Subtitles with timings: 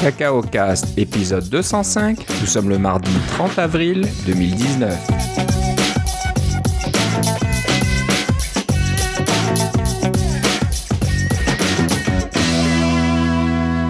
[0.00, 2.24] Cacao Cast, épisode 205.
[2.40, 4.96] Nous sommes le mardi 30 avril 2019.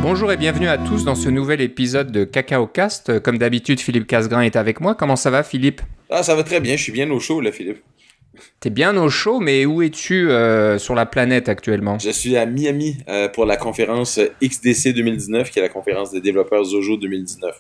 [0.03, 3.21] Bonjour et bienvenue à tous dans ce nouvel épisode de Cacao Cast.
[3.21, 4.97] Comme d'habitude, Philippe Casgrain est avec moi.
[4.97, 5.81] Comment ça va, Philippe?
[6.11, 6.77] Ah, ça va très bien.
[6.77, 7.85] Je suis bien au chaud, là, Philippe.
[8.61, 11.99] T'es bien au chaud, mais où es-tu euh, sur la planète actuellement?
[11.99, 16.21] Je suis à Miami euh, pour la conférence XDC 2019, qui est la conférence des
[16.21, 17.55] développeurs Zojo 2019.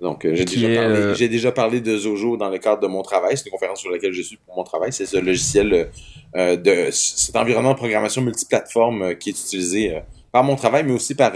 [0.00, 2.88] Donc, euh, j'ai déjà, parlé- euh, j'ai déjà parlé de Zojo dans le cadre de
[2.88, 3.36] mon travail.
[3.36, 4.92] C'est une conférence sur laquelle je suis pour mon travail.
[4.92, 5.90] C'est ce logiciel
[6.34, 10.00] euh, de cet environnement de programmation multiplateforme qui est utilisé
[10.32, 11.32] par mon travail, mais aussi par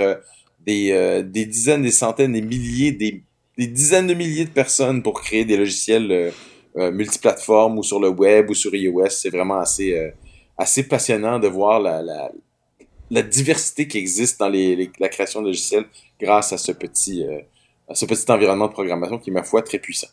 [0.67, 3.23] des, des dizaines, des centaines, des milliers, des,
[3.57, 6.33] des dizaines de milliers de personnes pour créer des logiciels
[6.77, 9.09] euh, multiplateformes ou sur le web ou sur iOS.
[9.11, 10.11] C'est vraiment assez, euh,
[10.59, 15.87] assez passionnant de voir la, la, diversité qui existe dans les, la création de logiciels
[16.21, 17.41] grâce à ce petit, euh,
[17.89, 20.09] à ce petit environnement de programmation qui est, ma foi, très puissant.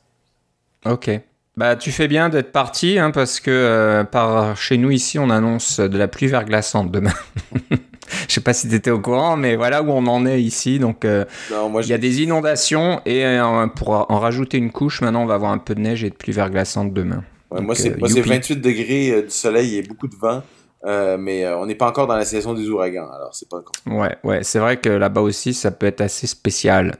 [0.86, 1.10] Ok.
[1.58, 5.80] Bah, tu fais bien d'être parti, hein, parce que par chez nous ici, on annonce
[5.80, 7.14] de la pluie verglaçante demain.
[8.28, 10.80] Je sais pas si tu étais au courant, mais voilà où on en est ici.
[10.80, 14.72] Donc, euh, Non, moi, il y a des inondations et euh, pour en rajouter une
[14.72, 17.24] couche, maintenant, on va avoir un peu de neige et de pluie verglaçante demain.
[17.52, 18.30] Ouais, Donc, euh, moi, c'est youpi.
[18.30, 20.42] 28 degrés du soleil et beaucoup de vent,
[20.86, 23.58] euh, mais euh, on n'est pas encore dans la saison des ouragans, alors c'est pas
[23.58, 23.72] encore.
[23.86, 26.96] Ouais, ouais, c'est vrai que là-bas aussi, ça peut être assez spécial.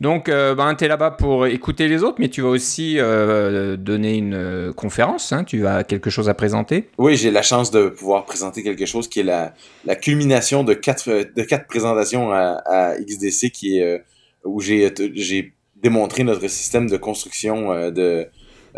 [0.00, 3.76] Donc, euh, ben, tu es là-bas pour écouter les autres, mais tu vas aussi euh,
[3.76, 5.32] donner une conférence.
[5.32, 6.88] hein, tu as quelque chose à présenter.
[6.96, 9.52] Oui, j'ai la chance de pouvoir présenter quelque chose qui est la,
[9.84, 14.02] la culmination de quatre, de quatre présentations à, à XDC qui est,
[14.44, 18.26] où j'ai, j'ai démontré notre système de construction de,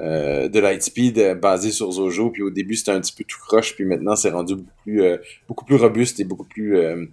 [0.01, 2.31] euh, de Lightspeed euh, basé sur Zojo.
[2.31, 5.03] Puis au début, c'était un petit peu tout croche, puis maintenant, c'est rendu beaucoup plus,
[5.03, 6.77] euh, beaucoup plus robuste et beaucoup plus...
[6.79, 7.07] euh,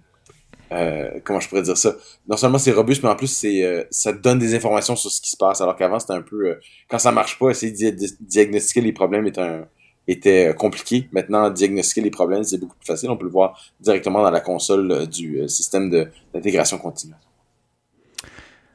[1.24, 1.96] comment je pourrais dire ça?
[2.28, 5.30] Non seulement c'est robuste, mais en plus c'est ça donne des informations sur ce qui
[5.30, 5.62] se passe.
[5.62, 6.58] Alors qu'avant c'était un peu
[6.90, 9.66] quand ça marche pas, essayer de di- diagnostiquer les problèmes est un
[10.06, 11.08] était compliqué.
[11.12, 13.10] Maintenant, diagnostiquer les problèmes, c'est beaucoup plus facile.
[13.10, 15.90] On peut le voir directement dans la console du système
[16.34, 17.14] d'intégration continue.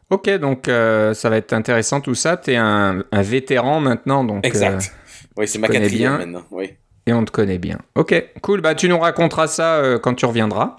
[0.09, 2.37] Ok, donc euh, ça va être intéressant tout ça.
[2.37, 4.45] Tu es un, un vétéran maintenant, donc.
[4.45, 4.93] Exact.
[5.37, 6.25] oui, c'est ma connais quatrième bien.
[6.25, 6.45] maintenant.
[6.51, 6.65] Oui.
[6.65, 6.75] euh,
[7.07, 7.79] et on te connaît bien.
[7.95, 8.61] Ok, cool.
[8.61, 10.77] Bah, tu nous raconteras ça euh, quand tu reviendras.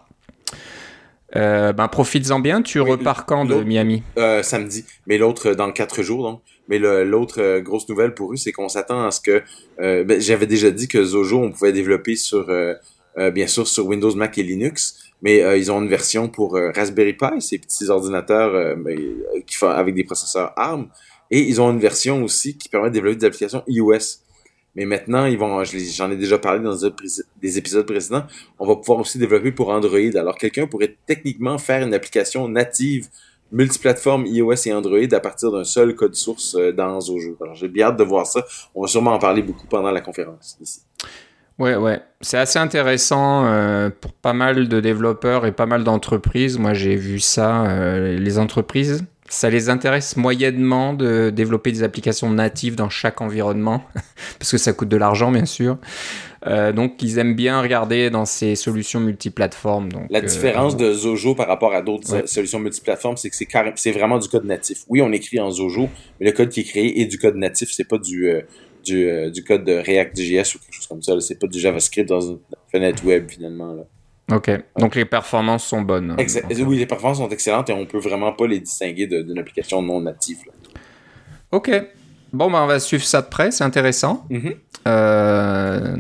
[1.37, 2.63] Euh, ben, profites-en bien.
[2.63, 4.05] Tu Oui, repars quand de Miami?
[4.19, 6.41] Euh, samedi, mais l'autre euh, dans quatre jours donc.
[6.69, 9.43] Mais l'autre euh, grosse nouvelle pour eux, c'est qu'on s'attend à ce que
[9.81, 12.73] euh, ben, j'avais déjà dit que Zojo on pouvait développer sur euh,
[13.19, 16.57] euh, bien sûr sur Windows, Mac et Linux, mais euh, ils ont une version pour
[16.57, 20.89] euh, Raspberry Pi, ces petits ordinateurs euh, euh, qui font avec des processeurs ARM,
[21.31, 24.21] et ils ont une version aussi qui permet de développer des applications iOS.
[24.77, 26.77] Mais maintenant, ils vont, j'en ai déjà parlé dans
[27.41, 28.25] des épisodes précédents,
[28.59, 30.17] on va pouvoir aussi développer pour Android.
[30.17, 33.09] Alors, quelqu'un pourrait techniquement faire une application native
[33.53, 37.37] multiplateforme iOS et Android à partir d'un seul code source euh, dans Zojo.
[37.41, 38.45] Alors, j'ai bien hâte de voir ça.
[38.75, 40.81] On va sûrement en parler beaucoup pendant la conférence ici.
[41.59, 42.01] Ouais, ouais.
[42.21, 46.59] C'est assez intéressant euh, pour pas mal de développeurs et pas mal d'entreprises.
[46.59, 47.67] Moi, j'ai vu ça.
[47.67, 53.85] euh, les entreprises, ça les intéresse moyennement de développer des applications natives dans chaque environnement,
[54.39, 55.79] parce que ça coûte de l'argent, bien sûr.
[56.47, 59.91] Euh, donc, ils aiment bien regarder dans ces solutions multiplateformes.
[59.91, 62.27] Donc, La différence de Zojo par rapport à d'autres Ouais.
[62.27, 64.79] solutions multiplateformes, c'est que c'est carré- c'est vraiment du code natif.
[64.89, 65.89] Oui, on écrit en Zojo,
[66.21, 67.71] mais le code qui est créé est du code natif.
[67.73, 68.29] C'est pas du
[68.85, 71.19] du, euh, du code de React.js ou quelque chose comme ça.
[71.21, 72.39] C'est pas du JavaScript dans une
[72.71, 73.75] fenêtre web finalement.
[73.75, 73.83] Là.
[74.37, 74.51] Ok.
[74.79, 76.15] Donc, les performances sont bonnes.
[76.19, 79.83] Exa- oui, les performances sont excellentes et on peut vraiment pas les distinguer d'une application
[79.83, 80.39] non native.
[80.47, 80.53] là.
[81.53, 81.71] Ok.
[82.33, 83.51] Bon, ben, on va suivre ça de près.
[83.51, 84.25] C'est intéressant.
[84.31, 84.55] Mhm.
[84.87, 85.97] Euh,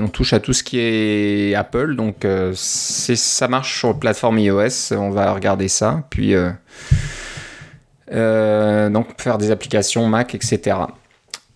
[0.00, 4.38] on touche à tout ce qui est Apple, donc euh, c'est ça marche sur plateforme
[4.38, 4.92] iOS.
[4.92, 6.34] On va regarder ça, puis
[8.12, 10.76] euh, donc faire des applications Mac, etc.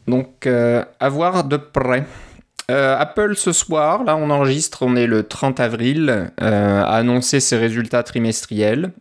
[0.06, 2.04] Donc euh, à voir de près.
[2.70, 7.41] Euh, Apple ce soir, là on enregistre, on est le 30 avril, euh, a annoncé
[7.41, 8.92] ses résultats trimestriels.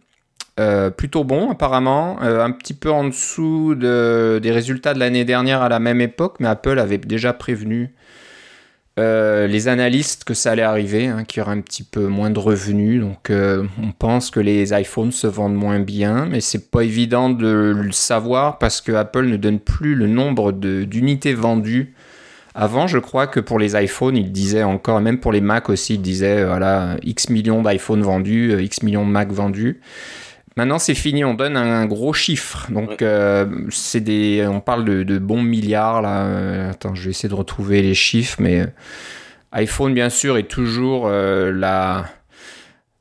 [0.98, 5.70] Plutôt bon apparemment, un petit peu en dessous de- des résultats de l'année dernière à
[5.70, 7.94] la même époque, mais Apple avait déjà prévenu
[9.00, 12.30] euh, les analystes que ça allait arriver, hein, qu'il y aurait un petit peu moins
[12.30, 13.02] de revenus.
[13.02, 17.30] Donc euh, on pense que les iPhones se vendent moins bien, mais c'est pas évident
[17.30, 21.94] de le savoir parce que Apple ne donne plus le nombre d'unités vendues.
[22.56, 25.94] Avant, je crois que pour les iPhones, il disait encore, même pour les Mac aussi,
[25.96, 29.80] il disait euh, voilà, X millions d'iPhones vendus, euh, X millions de Mac vendus.
[30.60, 32.68] Maintenant, c'est fini, on donne un, gros chiffre.
[32.70, 32.98] Donc, Ouais.
[33.04, 36.26] euh, c'est des, on parle de, de bons milliards là.
[36.26, 38.66] Euh, Attends, je vais essayer de retrouver les chiffres, mais euh,
[39.54, 42.08] iPhone, bien sûr, est toujours euh, la,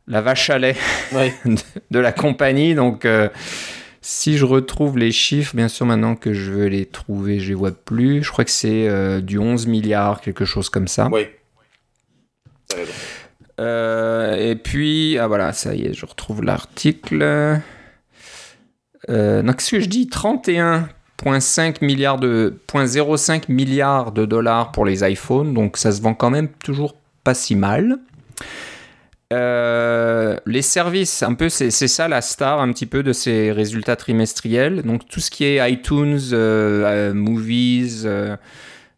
[0.07, 0.77] la vache à lait
[1.91, 2.77] de, la compagnie.
[2.77, 3.09] Donc,
[4.03, 7.55] si je retrouve les chiffres, bien sûr, maintenant que je veux les trouver, je les
[7.55, 8.23] vois plus.
[8.23, 11.09] Je crois que c'est du 11 milliards, quelque chose comme ça.
[11.11, 11.27] Oui.
[13.59, 17.61] Et puis, ah voilà, ça y est, je retrouve l'article.
[19.09, 20.09] donc, qu'est-ce que je dis?
[20.09, 20.89] 31
[21.25, 26.31] 0,5 milliards de 0,05 milliards de dollars pour les iPhones, donc ça se vend quand
[26.31, 26.95] même toujours
[27.25, 27.99] pas si mal.
[29.33, 33.97] Euh, les services, un peu, c'est ça la star un petit peu de ces résultats
[33.97, 34.83] trimestriels.
[34.83, 38.07] Donc tout ce qui est iTunes, euh, euh, Movies,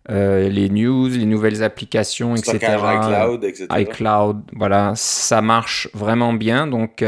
[0.08, 2.58] les news, les nouvelles applications, etc.
[2.58, 3.66] iCloud, etc.
[3.78, 6.66] iCloud, voilà, ça marche vraiment bien.
[6.66, 7.02] Donc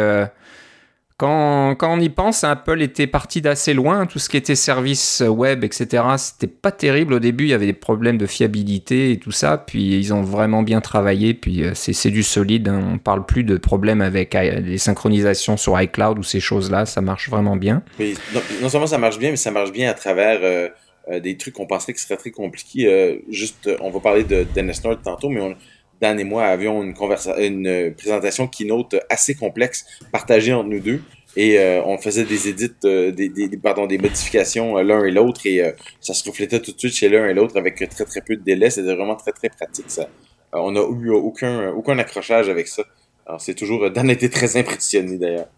[1.23, 4.07] quand, on y pense, Apple était parti d'assez loin.
[4.07, 7.15] Tout ce qui était service web, etc., c'était pas terrible.
[7.15, 9.57] Au début, il y avait des problèmes de fiabilité et tout ça.
[9.57, 11.33] Puis ils ont vraiment bien travaillé.
[11.33, 12.69] Puis euh, c'est du solide.
[12.69, 12.83] Hein.
[12.95, 16.87] On parle plus de problèmes avec euh, les synchronisations sur iCloud ou ces choses-là.
[16.87, 17.83] Ça marche vraiment bien.
[18.61, 20.69] non, seulement ça marche bien, mais ça marche bien à travers euh,
[21.11, 23.23] des trucs qu'on penserait que ce serait très compliqué.
[23.29, 25.57] juste, on va parler de Dennis North tantôt, mais on,
[26.03, 26.95] Dan et moi avions une,
[27.39, 31.01] une présentation keynote assez complexe partagée entre nous deux.
[31.37, 35.13] Et euh, on faisait des édits, euh, des, des, pardon, des modifications euh, l'un et
[35.13, 35.63] l'autre et
[36.01, 38.43] ça se reflétait tout de suite chez l'un et l'autre avec très très peu de
[38.43, 38.69] délai.
[38.69, 40.09] C'était vraiment très très pratique ça.
[40.53, 42.83] on n'a eu aucun, aucun accrochage avec ça.
[43.25, 43.89] Alors c'est toujours...
[43.91, 45.49] Dan était très impressionné d'ailleurs.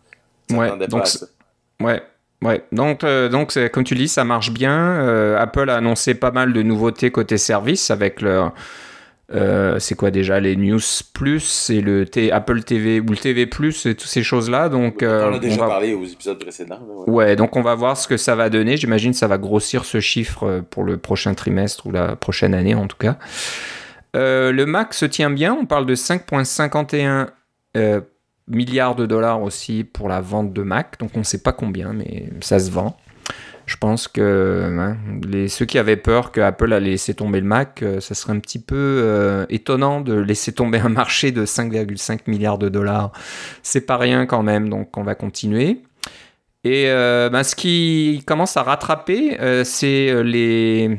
[0.53, 1.05] Ouais, donc,
[1.81, 2.03] ouais,
[2.45, 5.35] Ouais, donc, donc comme tu dis, ça marche bien.
[5.37, 8.53] Apple a annoncé pas mal de nouveautés côté service avec leur
[9.33, 10.81] euh, c'est quoi déjà les News
[11.15, 14.69] Plus et le Apple TV ou le TV Plus et toutes ces choses-là.
[14.69, 16.79] Donc, on a euh, déjà parlé aux épisodes précédents.
[17.07, 17.35] Ouais.
[17.35, 18.77] donc on va voir ce que ça va donner.
[18.77, 22.55] J'imagine que ça va grossir ce chiffre euh, pour le prochain trimestre ou la prochaine
[22.55, 23.17] année en tout cas.
[24.15, 25.57] le Mac se tient bien.
[25.59, 27.29] On parle de 5,51
[28.49, 30.99] milliards de dollars aussi pour la vente de Mac.
[30.99, 32.97] Donc on ne sait pas combien, mais ça se vend.
[33.67, 34.97] Je pense que hein,
[35.49, 38.39] ceux qui avaient peur que Apple allait laisser tomber le Mac, euh, ça serait un
[38.39, 43.13] petit peu euh, étonnant de laisser tomber un marché de 5,5 milliards de dollars.
[43.63, 45.83] C'est pas rien quand même, donc on va continuer.
[46.65, 50.99] Et euh, ben, ce qui commence à rattraper, c'est les,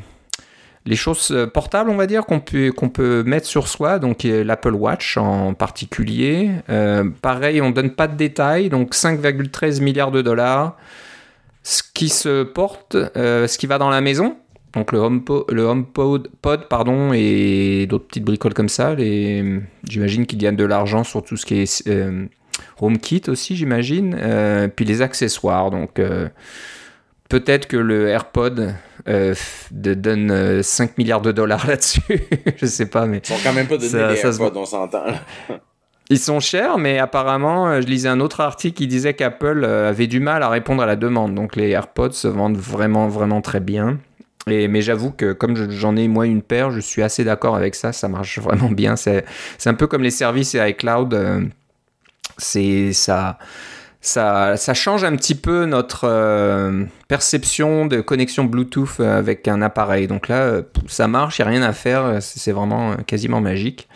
[0.86, 5.52] les choses portables, on va dire, qu'on peut, mettre sur soi, donc l'Apple Watch en
[5.54, 6.50] particulier.
[7.22, 10.76] pareil, on donne pas de détails, donc 5,13 milliards de dollars
[11.66, 14.36] ce qui se porte, euh, ce qui va dans la maison,
[14.72, 18.94] donc le HomePod, pod, pardon, et d'autres petites bricoles comme ça.
[18.96, 22.26] J'imagine qu'il y a de l'argent sur tout ce qui est euh,
[22.80, 24.16] HomeKit aussi, j'imagine.
[24.16, 26.00] Euh, puis les accessoires, donc
[27.28, 28.72] peut-être que le AirPod
[29.70, 32.00] donne 5 milliards de dollars là-dessus.
[32.56, 33.18] je sais pas, mais.
[33.18, 35.04] Ils sont quand même pas de ça, les AirPods, on s'entend.
[36.08, 39.88] Ils sont chers, mais apparemment, euh, je lisais un autre article qui disait qu'Apple euh,
[39.88, 41.34] avait du mal à répondre à la demande.
[41.34, 43.98] Donc les AirPods se vendent vraiment, vraiment très bien.
[44.48, 47.74] Et, mais j'avoue que comme j'en ai moi une paire, je suis assez d'accord avec
[47.74, 47.92] ça.
[47.92, 48.94] Ça marche vraiment bien.
[48.94, 49.24] C'est
[49.64, 51.12] un peu comme les services et iCloud.
[51.14, 51.40] Euh,
[52.38, 53.38] c'est ça.
[54.06, 56.08] Ça, change un petit peu notre
[57.08, 60.06] perception de connexion Bluetooth avec un appareil.
[60.06, 63.88] Donc là, ça marche, il n'y a rien à faire, c'est vraiment quasiment magique.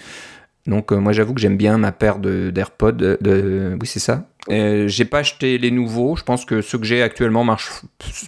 [0.67, 2.93] Donc euh, moi j'avoue que j'aime bien ma paire d'AirPods.
[2.93, 4.30] De, oui c'est ça.
[4.49, 6.17] J'ai pas acheté les nouveaux.
[6.17, 7.83] Je pense que ceux que j'ai actuellement marchent,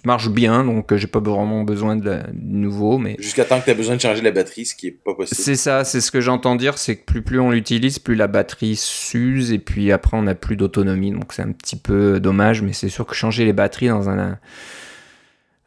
[0.05, 2.97] marchent bien, donc euh, j'ai pas vraiment besoin de, nouveaux.
[2.97, 5.13] Mais jusqu'à temps que tu as besoin de changer la batterie, ce qui est pas
[5.13, 5.41] possible.
[5.41, 8.27] C'est ça, c'est ce que j'entends dire, c'est que plus plus on l'utilise, plus la
[8.27, 11.11] batterie s'use et puis après on n'a plus d'autonomie.
[11.11, 14.37] Donc c'est un petit peu dommage, mais c'est sûr que changer les batteries dans un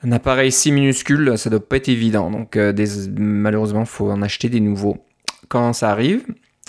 [0.03, 2.31] un appareil si minuscule, ça doit pas être évident.
[2.31, 2.73] Donc euh,
[3.17, 4.99] malheureusement, faut en acheter des nouveaux
[5.49, 6.25] quand ça arrive.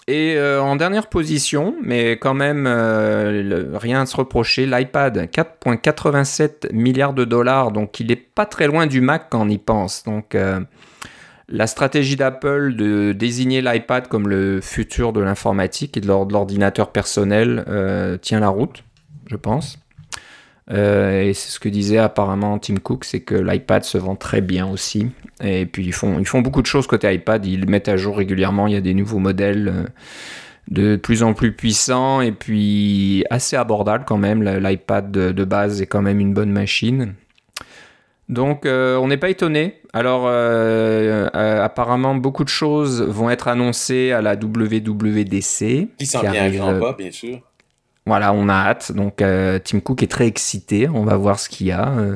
[0.09, 6.73] Et euh, en dernière position, mais quand même euh, rien à se reprocher, l'iPad, 4,87
[6.73, 10.03] milliards de dollars, donc il n'est pas très loin du Mac quand on y pense.
[10.05, 10.61] Donc euh,
[11.49, 17.65] la stratégie d'Apple de désigner l'iPad comme le futur de l'informatique et de l'ordinateur personnel
[18.21, 18.83] tient la route,
[19.27, 19.77] je pense.
[20.71, 24.41] Euh, et c'est ce que disait apparemment Tim Cook, c'est que l'iPad se vend très
[24.41, 25.07] bien aussi.
[25.41, 28.17] Et puis ils font, ils font beaucoup de choses côté iPad, ils mettent à jour
[28.17, 29.83] régulièrement, il y a des nouveaux modèles euh,
[30.69, 34.43] de plus en plus puissants et puis assez abordables quand même.
[34.43, 37.13] L'iPad de, base est quand même une bonne machine.
[38.27, 39.75] Donc euh, on n'est pas étonné.
[39.93, 45.87] Alors apparemment beaucoup de choses vont être annoncées à la WWDC.
[45.97, 47.39] Qui s'en vient à grands pas, bien sûr.
[48.07, 48.93] Voilà, on a hâte.
[48.93, 50.87] Donc euh, Tim Cook est très excité.
[50.89, 51.89] On va voir ce qu'il y a.
[51.89, 52.15] Euh,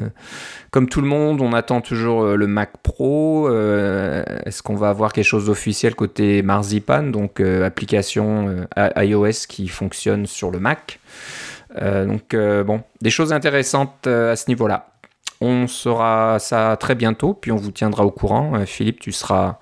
[0.72, 3.50] comme tout le monde, on attend toujours euh, le Mac Pro.
[3.50, 10.52] Est-ce qu'on va avoir quelque chose d'officiel côté Marzipan, donc application iOS qui fonctionne sur
[10.52, 11.00] le Mac.
[11.80, 14.88] donc bon, des choses intéressantes à ce niveau-là.
[15.42, 18.66] On saura ça très bientôt, puis on vous tiendra au courant.
[18.66, 19.58] Philippe, tu seras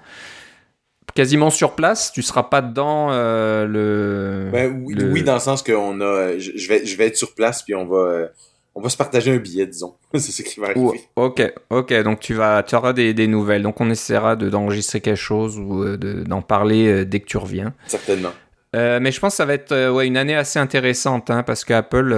[1.19, 5.73] quasiment sur place, tu seras pas dans euh, le, ben, oui, dans le sens que
[5.73, 8.27] on a, je, vais, je vais être sur place puis on va, euh,
[8.73, 9.95] on va se partager un billet, disons.
[10.13, 11.09] c'est ce qui va arriver.
[11.17, 13.63] ok, ok, donc tu vas, tu auras des, des nouvelles.
[13.63, 17.73] Donc on essaiera de d'enregistrer quelque chose ou euh, d'en parler dès que tu reviens.
[17.87, 18.31] Certainement.
[18.73, 22.13] mais je pense que ça va être ouais, une année assez intéressante hein, parce qu'Apple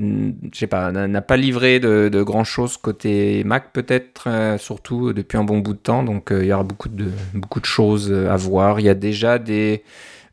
[0.00, 5.36] je sais pas, n'a pas livré de, grand chose côté Mac peut-être, euh, surtout depuis
[5.36, 6.02] un bon bout de temps.
[6.02, 8.80] Donc euh, il y aura beaucoup de, beaucoup de choses à voir.
[8.80, 9.82] Il y a déjà des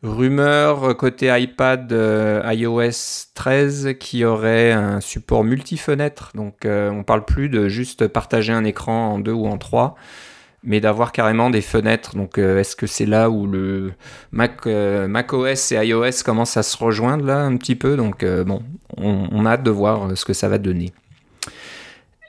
[0.03, 2.91] rumeurs côté iPad iOS
[3.33, 6.31] 13 qui aurait un support multi-fenêtre.
[6.35, 9.95] Donc on parle plus de juste partager un écran en deux ou en trois
[10.63, 12.15] mais d'avoir carrément des fenêtres.
[12.15, 13.93] Donc, euh, est-ce que c'est là où le
[14.31, 17.95] Mac, euh, Mac, OS et iOS commencent à se rejoindre là un petit peu?
[17.95, 18.61] Donc, euh, bon,
[18.97, 20.91] on, a hâte de voir ce que ça va donner.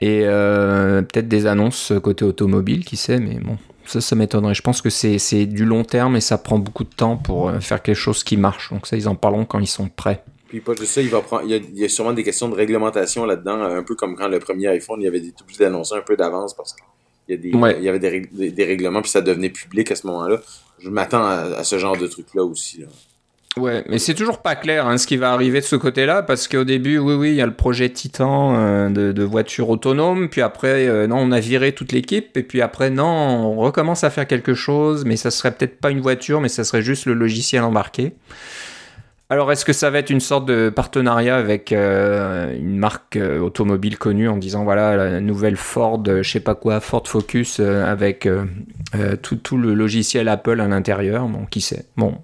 [0.01, 4.53] Et peut-être des annonces côté automobile, qui sait, mais bon, ça, ça m'étonnerait.
[4.53, 7.81] Je pense que c'est du long terme et ça prend beaucoup de temps pour faire
[7.81, 8.71] quelque chose qui marche.
[8.71, 10.23] Donc, ça, ils en parleront quand ils sont prêts.
[10.47, 14.15] Puis pas il, va y a, sûrement des questions de réglementation là-dedans, un peu comme
[14.15, 16.81] quand le premier iPhone, il y avait des, obligé d'annoncer un peu d'avance parce que
[17.29, 20.39] il y, avait des, règlements, puis ça devenait public à ce moment-là.
[20.79, 22.83] Je m'attends à, ce genre de truc-là aussi.
[23.57, 26.47] Ouais, mais c'est toujours pas clair hein, ce qui va arriver de ce côté-là, parce
[26.47, 30.41] qu'au début, oui, oui, il y a le projet Titan euh, de, voiture autonome, puis
[30.41, 34.09] après, euh, non, on a viré toute l'équipe, et puis après, non, on recommence à
[34.09, 37.13] faire quelque chose, mais ça serait peut-être pas une voiture, mais ça serait juste le
[37.13, 38.13] logiciel embarqué.
[39.31, 43.39] Alors, est-ce que ça va être une sorte de partenariat avec euh, une marque euh,
[43.39, 47.59] automobile connue en disant voilà la nouvelle Ford, euh, je sais pas quoi, Ford Focus
[47.59, 48.27] avec
[49.21, 51.27] tout, tout, le logiciel Apple à l'intérieur?
[51.27, 51.85] Bon, qui sait?
[51.95, 52.15] Bon,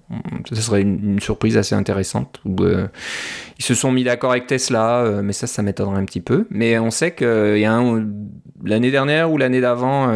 [0.50, 2.40] ce serait une, surprise assez intéressante.
[2.44, 6.48] ils se sont mis d'accord avec Tesla, mais ça, ça m'étonnerait un petit peu.
[6.50, 7.82] Mais on sait a
[8.64, 10.12] l'année dernière ou l'année d'avant.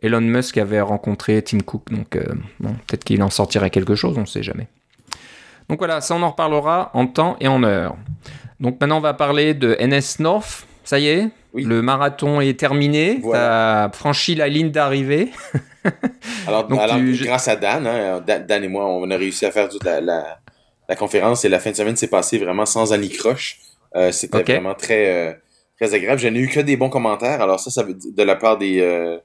[0.00, 4.26] Elon Musk avait rencontré Tim Cook, donc peut-être qu'il en sortirait quelque chose, on ne
[4.26, 4.68] sait jamais.
[5.68, 7.96] Donc voilà, ça on en reparlera en temps et en heure.
[8.60, 10.66] Donc maintenant on va parler de NS North.
[10.84, 13.20] Ça y est, le marathon est terminé.
[13.22, 15.30] Tu as franchi la ligne d'arrivée.
[16.46, 20.40] alors, grâce à Dan, hein, Dan, et moi, on a réussi à faire toute la,
[20.96, 23.60] conférence et la fin de semaine s'est passée vraiment sans anicroche.
[23.96, 25.32] Euh, C'était vraiment très, euh,
[25.78, 26.20] très agréable.
[26.20, 27.40] Je n'ai eu que des bons commentaires.
[27.40, 29.18] Alors ça, ça veut dire de la part des, euh,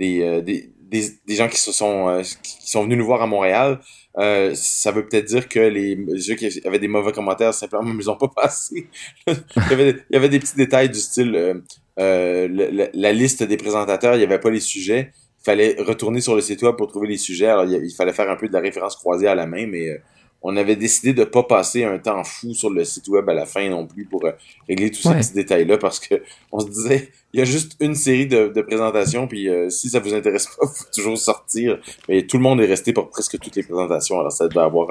[0.00, 3.80] euh, des, des, des, gens qui, se sont, qui sont venus nous voir à Montréal.
[4.18, 7.98] Euh, ça veut peut-être dire que les jeux qui avaient des mauvais commentaires simplement ne
[7.98, 8.88] les ont pas passés.
[9.26, 9.34] il,
[9.70, 11.54] y avait, il, y avait, des petits détails du style euh,
[11.98, 15.12] euh la, liste des présentateurs, il n'y avait pas les sujets.
[15.40, 17.46] Il fallait retourner sur le site web pour trouver les sujets.
[17.46, 19.88] Alors il, il fallait faire un peu de la référence croisée à la main, mais
[19.88, 19.98] euh,
[20.42, 23.46] on avait décidé de pas passer un temps fou sur le site web à la
[23.46, 24.32] fin non plus pour euh,
[24.68, 27.94] régler tous ces petits détails-là parce que on se disait il y a juste une
[27.94, 31.78] série de, présentations puis euh, si ça vous intéresse pas, faut toujours sortir.
[32.08, 34.88] Mais tout le monde est resté pour presque toutes les présentations, alors ça doit avoir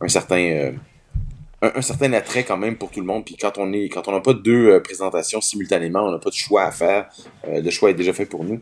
[0.00, 0.72] un, certain euh,
[1.60, 3.24] un, certain attrait quand même pour tout le monde.
[3.24, 6.34] Puis quand on est quand on n'a pas deux présentations simultanément, on n'a pas de
[6.34, 7.08] choix à faire.
[7.46, 8.60] le choix est déjà fait pour nous.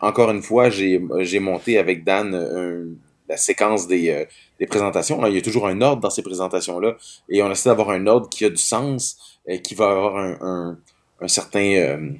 [0.00, 2.96] encore une fois, j'ai j'ai monté avec Dan
[3.28, 4.26] la séquence des
[4.58, 5.24] des présentations.
[5.26, 6.96] il y a toujours un ordre dans ces présentations-là.
[7.28, 10.78] Et on essaie d'avoir un ordre qui a du sens, et qui va avoir un,
[11.26, 12.10] certain, euh,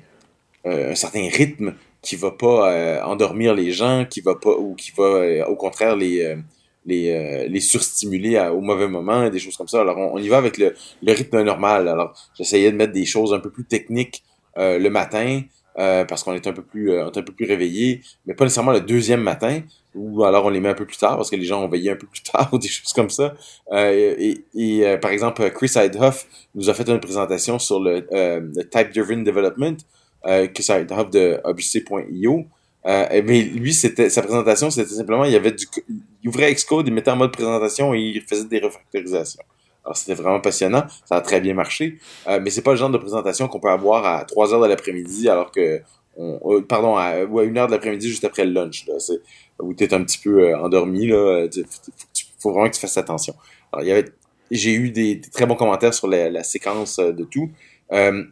[0.67, 4.75] euh, un certain rythme, qui va pas euh, endormir les gens, qui va pas, ou
[4.75, 6.41] qui va au contraire les,
[7.61, 9.81] surstimuler au mauvais moment, des choses comme ça.
[9.81, 10.75] Alors on, y va avec le,
[11.07, 11.89] rythme normal.
[11.89, 14.23] Alors j'essayais de mettre des choses un peu plus techniques
[14.57, 15.43] le matin,
[15.75, 19.21] parce qu'on est un peu plus un peu plus réveillé, mais pas nécessairement le deuxième
[19.21, 19.61] matin
[19.95, 21.91] ou alors on les met un peu plus tard parce que les gens ont veillé
[21.91, 23.35] un peu plus tard ou des choses comme ça.
[23.73, 28.07] Euh, et, et euh, par exemple, Chris Heidhoff nous a fait une présentation sur le,
[28.13, 29.77] euh, Type Driven Development,
[30.25, 32.45] Chris Heidhoff de obc.io.
[32.85, 37.11] mais lui, c'était sa présentation, c'était simplement, il avait du, il ouvrait Xcode, il mettait
[37.11, 39.43] en mode présentation et il faisait des refactorisations.
[39.85, 42.99] Alors c'était vraiment passionnant, ça a très bien marché, mais c'est pas le genre de
[42.99, 45.81] présentation qu'on peut avoir à 3 heures de l'après-midi alors que
[46.19, 48.87] on, pardon, à, ou à une heure de l'après-midi juste après le lunch.
[48.87, 48.97] Là
[49.61, 51.65] où tu es un petit peu euh, endormi, là, il
[52.41, 53.35] faut, vraiment que tu fasses attention.
[54.51, 57.51] J'ai eu des, très bons commentaires sur la, séquence euh, de tout.
[57.93, 58.25] Euh,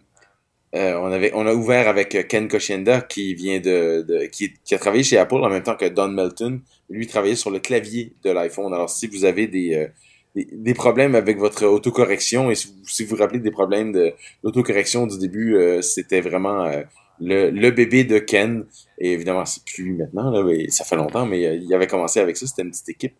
[0.73, 5.17] on avait, on a ouvert avec Ken Koshienda qui vient de, qui, a travaillé chez
[5.17, 6.61] Apple en même temps que Don Melton.
[6.91, 8.75] Lui travaillait sur le clavier de l'iPhone.
[8.75, 9.89] Alors, si vous avez des,
[10.37, 12.51] des, problèmes avec votre autocorrection.
[12.51, 14.13] Et si vous vous, rappelez des problèmes de
[14.43, 16.83] l'autocorrection du début, euh, c'était vraiment euh,
[17.21, 18.65] le, le, bébé de Ken.
[18.99, 22.37] Et évidemment, c'est plus maintenant, là, mais ça fait longtemps, mais il avait commencé avec
[22.37, 23.15] ça, c'était une petite équipe.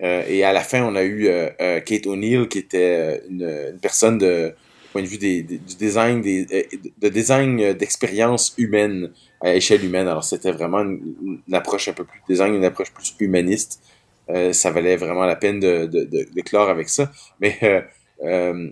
[0.00, 1.28] et à la fin, on a eu
[1.58, 3.42] Kate O'Neill, qui était une,
[3.72, 4.54] une personne de
[4.94, 10.06] point de vue des, du design, des, de design d'expérience humaine à échelle humaine.
[10.06, 13.82] Alors, c'était vraiment une, approche un peu plus design, une approche plus humaniste.
[14.30, 17.10] Euh, ça valait vraiment la peine de, de, de, clore avec ça.
[17.40, 17.82] Mais euh,
[18.22, 18.70] euh,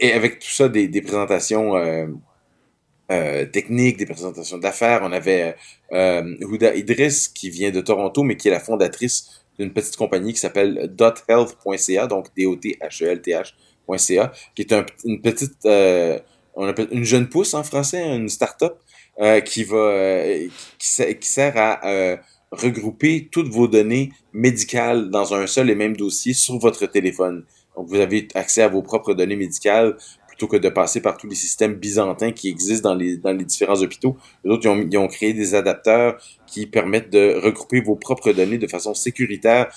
[0.00, 1.02] et, avec tout ça, des, des
[3.08, 5.00] présentations techniques, des présentations d'affaires.
[5.02, 5.56] On avait
[5.90, 10.40] Huda Idris qui vient de Toronto, mais qui est la fondatrice d'une petite compagnie qui
[10.40, 15.66] s'appelle dothealth.ca, donc D-O-T-H-E-L-T-H.ca, qui est une petite,
[16.56, 18.78] on appelle une jeune pousse en français, une start-up,
[19.44, 20.24] qui va,
[20.78, 22.18] qui, qui, sert à
[22.54, 27.44] regrouper toutes vos données médicales dans un seul et même dossier sur votre téléphone.
[27.76, 29.96] Donc, vous avez accès à vos propres données médicales
[30.34, 33.44] plutôt que de passer par tous les systèmes byzantins qui existent dans les, dans les
[33.44, 34.16] différents hôpitaux.
[34.42, 38.66] Les autres, ils ont, créé des adapteurs qui permettent de regrouper vos propres données de
[38.66, 39.72] façon sécuritaire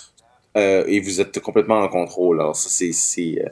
[0.58, 2.42] euh, et vous êtes complètement en contrôle.
[2.42, 3.50] Alors, ça, c'est, c'est, euh,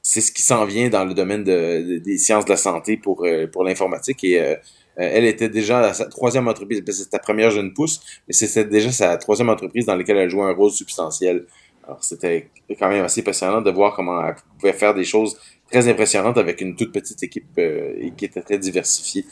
[0.00, 3.48] ce qui s'en vient dans le domaine de, des sciences de la santé pour, euh,
[3.48, 4.56] pour l'informatique et
[4.96, 9.16] elle était déjà sa troisième entreprise, c'était sa première jeune pousse, mais c'était déjà sa
[9.16, 11.46] troisième entreprise dans laquelle elle jouait un rôle substantiel.
[11.82, 15.36] Alors c'était quand même assez passionnant de voir comment elle pouvait faire des choses
[15.74, 19.24] très impressionnantes avec une toute petite équipe euh, qui était très diversifiée.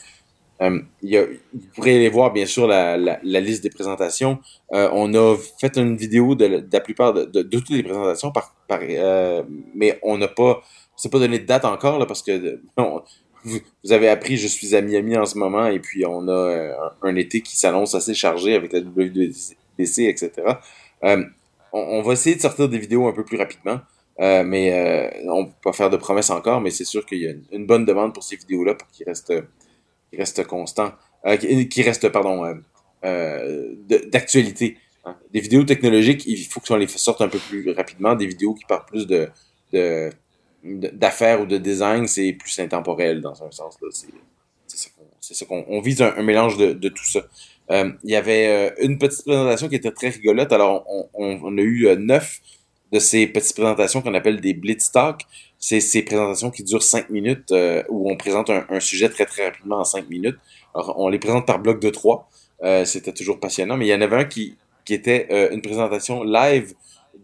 [0.61, 4.39] Euh, vous pourrez aller voir bien sûr la, liste des présentations.
[4.69, 8.31] on a fait une vidéo de, la plupart de, toutes les présentations,
[9.75, 10.61] mais on n'a pas,
[11.11, 12.61] pas donné de date encore parce que
[13.43, 13.59] vous,
[13.91, 17.15] avez appris, je suis à Miami en ce moment, et puis on a euh, un,
[17.15, 20.31] été qui s'annonce assez chargé avec la WDC, etc.
[21.03, 21.23] Euh,
[21.73, 23.81] on, va essayer de sortir des vidéos un peu plus rapidement,
[24.19, 27.33] euh, mais on peut pas faire de promesses encore, mais c'est sûr qu'il y a
[27.51, 29.33] une, bonne demande pour ces vidéos-là pour qu'ils restent,
[30.09, 30.93] qu'ils restent constants,
[31.39, 32.61] qui, restent, pardon,
[33.01, 34.77] d'actualité.
[35.05, 35.15] Hein.
[35.31, 38.65] Des vidéos technologiques, il faut qu'on les sorte un peu plus rapidement, des vidéos qui
[38.65, 39.29] parlent plus de,
[39.71, 40.09] de
[40.63, 43.77] d'affaires ou de design, c'est plus intemporel dans un sens.
[43.81, 43.89] Là.
[45.19, 47.21] C'est, ça qu'on on vise un, mélange de, de, tout ça.
[47.71, 50.51] Euh, il y avait euh, une petite présentation qui était très rigolote.
[50.51, 52.39] Alors, on, on, a eu euh, neuf
[52.93, 55.23] de ces petites présentations qu'on appelle des Blitz Talk.
[55.59, 57.53] C'est ces présentations qui durent cinq minutes
[57.89, 60.37] où on présente un, sujet très très rapidement en cinq minutes.
[60.75, 62.29] Alors, on les présente par bloc de trois.
[62.85, 63.77] C'était toujours passionnant.
[63.77, 66.73] Mais il y en avait un qui, qui était une présentation live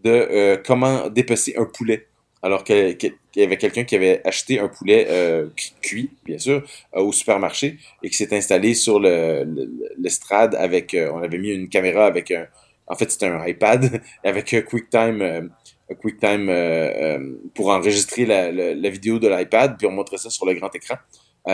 [0.02, 2.08] de comment dépecer un poulet
[2.42, 2.96] alors qu'il
[3.36, 5.48] y avait quelqu'un qui avait acheté un poulet euh,
[5.82, 6.62] cuit, bien sûr,
[6.96, 11.68] euh, au supermarché et qui s'est installé sur l'estrade avec, euh, on avait mis une
[11.68, 12.46] caméra avec un,
[12.86, 14.62] en fait c'était un iPad avec un
[16.00, 20.74] QuickTime, QuickTime pour enregistrer la, vidéo de l'iPad puis on montrait ça sur le grand
[20.74, 20.96] écran.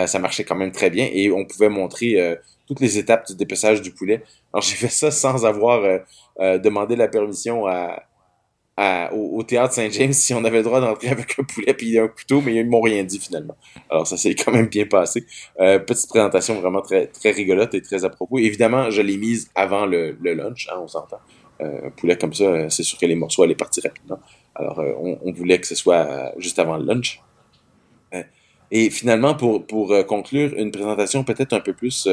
[0.05, 3.81] ça marchait quand même très bien et on pouvait montrer toutes les étapes du dépeçage
[3.81, 4.23] du poulet.
[4.53, 6.01] Alors j'ai fait ça sans avoir
[6.37, 7.65] demandé la permission
[9.11, 12.41] au, théâtre Saint-James si on avait le droit d'entrer avec un poulet puis un couteau,
[12.41, 13.55] mais ils m'ont rien dit finalement.
[13.89, 15.25] Alors ça s'est quand même bien passé.
[15.59, 18.37] Euh, petite présentation vraiment très très rigolote et très à propos.
[18.37, 21.19] Évidemment, je l'ai mise avant le, le lunch, hein, on s'entend.
[21.61, 24.19] Euh, un poulet comme ça, c'est sûr que les morceaux allaient partir rapidement.
[24.55, 24.93] Alors euh,
[25.23, 27.21] on, voulait que ce soit juste avant le lunch.
[28.71, 32.07] et finalement, pour, pour conclure, une présentation peut-être un peu plus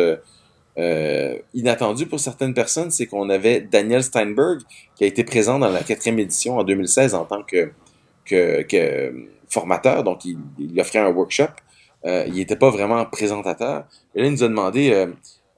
[0.76, 4.60] euh, inattendu pour certaines personnes, c'est qu'on avait Daniel Steinberg
[4.96, 7.70] qui a été présent dans la quatrième édition en 2016 en tant que,
[8.24, 11.50] que, formateur, donc il, il, offrait un workshop.
[12.06, 13.84] Euh, il n'était pas vraiment présentateur.
[14.14, 15.06] Et là, il nous a demandé euh,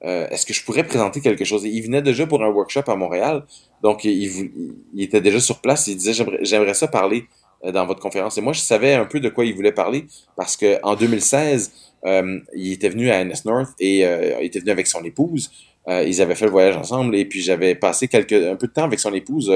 [0.04, 1.64] euh est-ce que je pourrais présenter quelque chose?
[1.64, 3.44] il venait déjà pour un workshop à Montréal,
[3.82, 4.50] donc il,
[4.98, 5.86] était déjà sur place.
[5.86, 7.24] Il disait j'aimerais ça parler
[7.64, 8.36] euh, dans votre conférence.
[8.38, 10.06] Et moi, je savais un peu de quoi il voulait parler
[10.36, 11.72] parce que en 2016,
[12.04, 15.50] euh, il était venu à NS North et il était venu avec son épouse.
[15.88, 18.72] Euh, ils avaient fait le voyage ensemble et puis j'avais passé quelques un peu de
[18.72, 19.52] temps avec son épouse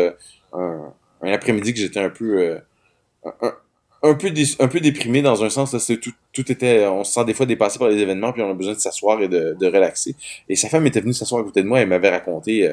[0.53, 2.59] un, après-midi que j'étais un peu
[4.03, 7.25] un, peu un peu déprimé dans un sens c'est tout, tout était on se sent
[7.25, 9.67] des fois dépassé par les événements puis on a besoin de s'asseoir et de, de
[9.67, 10.15] relaxer
[10.49, 12.69] et sa femme était venue s'asseoir à côté de moi et m'avait raconté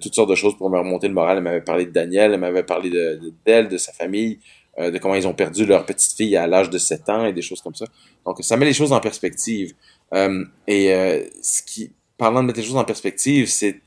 [0.00, 2.40] toutes sortes de choses pour me remonter le moral elle m'avait parlé de Daniel elle
[2.40, 4.38] m'avait parlé de d'elle de, sa famille
[4.78, 7.32] euh, de comment ils ont perdu leur petite fille à l'âge de 7 ans et
[7.32, 7.86] des choses comme ça.
[8.26, 9.72] Donc, ça met les choses en perspective.
[10.12, 13.80] Euh, et euh, ce qui, parlant de mettre les choses en perspective, c'est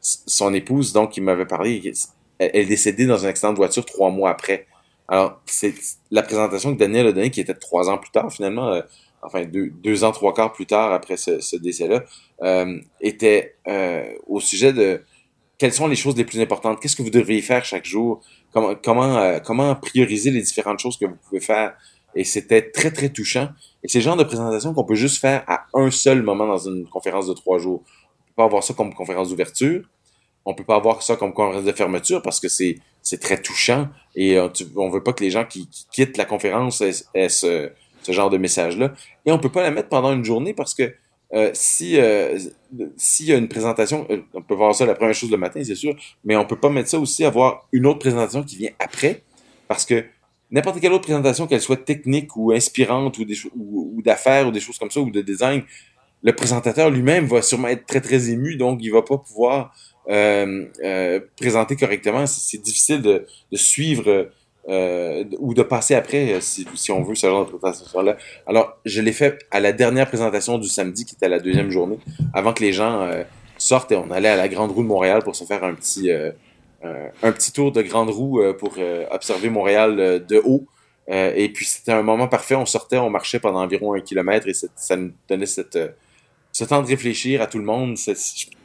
[0.00, 1.90] son épouse, donc, qui m'avait parlé,
[2.38, 4.66] elle, est décédée dans un accident de voiture trois mois après.
[5.08, 5.74] Alors, c'est
[6.10, 8.80] la présentation que Daniel a donnée, qui était trois ans plus tard, finalement,
[9.22, 12.04] enfin deux, deux, ans, trois quarts plus tard après ce, décès-là,
[13.00, 13.56] était
[14.26, 15.02] au sujet de
[15.58, 18.20] quelles sont les choses les plus importantes, qu'est-ce que vous devriez faire chaque jour,
[18.52, 21.76] comment comment comment prioriser les différentes choses que vous pouvez faire?
[22.16, 23.50] Et c'était très très touchant.
[23.82, 26.58] Et c'est le genre de présentation qu'on peut juste faire à un seul moment dans
[26.58, 27.82] une conférence de trois jours.
[27.84, 29.84] On peut pas avoir ça comme conférence d'ouverture.
[30.46, 32.78] On peut pas avoir ça comme conférence de fermeture parce que c'est
[33.20, 37.28] très touchant et on, on veut pas que les gens qui, quittent la conférence aient,
[37.28, 37.70] ce,
[38.08, 38.94] genre de message-là.
[39.26, 40.94] Et on peut pas la mettre pendant une journée parce que
[41.34, 42.38] euh, si euh,
[42.96, 45.60] s'il y a une présentation, euh, on peut voir ça la première chose le matin,
[45.64, 48.70] c'est sûr, mais on peut pas mettre ça aussi avoir une autre présentation qui vient
[48.78, 49.24] après
[49.66, 50.04] parce que
[50.52, 53.24] n'importe quelle autre présentation, qu'elle soit technique ou inspirante ou,
[53.96, 55.64] ou d'affaires ou des choses comme ça ou de design,
[56.22, 59.74] le présentateur lui-même va sûrement être très très ému, donc il va pas pouvoir
[60.08, 62.26] euh, euh, présenter correctement.
[62.26, 64.28] C'est difficile de, de suivre
[64.68, 68.16] euh, ou de passer après, euh, si, si, on veut, ce genre de présentation-là.
[68.48, 72.00] Alors, je l'ai fait à la dernière présentation du samedi, qui était la deuxième journée,
[72.34, 73.22] avant que les gens euh,
[73.58, 76.10] sortent et on allait à la Grande Roue de Montréal pour se faire un petit,
[76.12, 78.74] un petit tour de Grande Roue pour
[79.10, 80.66] observer Montréal de haut.
[81.08, 82.54] et puis, c'était un moment parfait.
[82.54, 85.78] On sortait, on marchait pendant environ un kilomètre et ça nous donnait cette,
[86.52, 87.96] ce temps de réfléchir à tout le monde.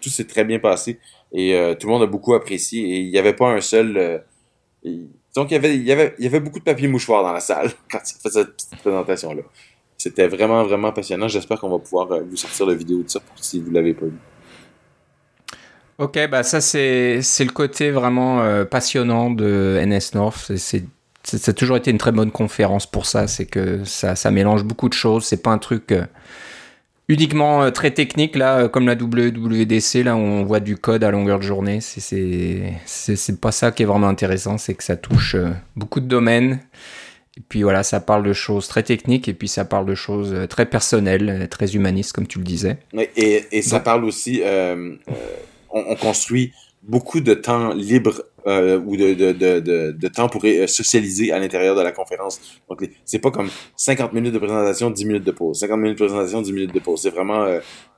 [0.02, 1.00] Tout s'est très bien passé
[1.34, 4.24] et tout le monde a beaucoup apprécié et il n'y avait pas un seul
[5.36, 7.32] donc, il y, avait, il, y avait, il y avait beaucoup de papier mouchoir dans
[7.32, 9.44] la salle quand il fait cette petite présentation-là.
[9.98, 11.28] C'était vraiment, vraiment passionnant.
[11.28, 13.94] J'espère qu'on va pouvoir euh, vous sortir la vidéo de ça pour si vous l'avez
[13.94, 14.18] pas vu.
[16.00, 20.52] Ok, bah ça c'est le côté vraiment euh, passionnant de NS North.
[20.58, 20.86] C'est
[21.24, 23.28] ça a toujours été une très bonne conférence pour ça.
[23.28, 25.26] C'est que ça, ça mélange beaucoup de choses.
[25.26, 26.04] C'est pas un truc euh,
[27.08, 31.04] uniquement euh, très technique, là, euh, comme la WWDC, là, où on voit du code
[31.04, 31.80] à longueur de journée.
[31.82, 36.60] C'est pas ça qui est vraiment intéressant, c'est que ça touche euh, beaucoup de domaines.
[37.38, 40.36] Et puis voilà, ça parle de choses très techniques et puis ça parle de choses
[40.50, 42.78] très personnelles, très humanistes, comme tu le disais.
[43.16, 44.42] Et, et ça parle aussi,
[45.70, 46.52] on, construit
[46.84, 51.38] beaucoup de temps libre euh, ou de, de, de, de, temps pour euh, socialiser à
[51.38, 52.42] l'intérieur de la conférence.
[52.68, 55.60] Donc, c'est pas comme 50 minutes de présentation, 10 minutes de pause.
[55.60, 57.02] 50 minutes de présentation, 10 minutes de pause.
[57.02, 57.46] C'est vraiment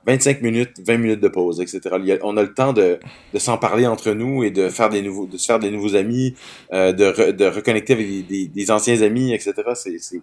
[0.06, 1.80] 25 euh, minutes, 20 minutes de pause, etc.
[2.22, 2.98] on a le temps de,
[3.38, 6.34] s'en parler entre nous et de faire des nouveaux, de se faire des nouveaux amis,
[6.72, 9.54] de, de reconnecter avec des, anciens amis, etc.
[9.74, 10.20] C'est,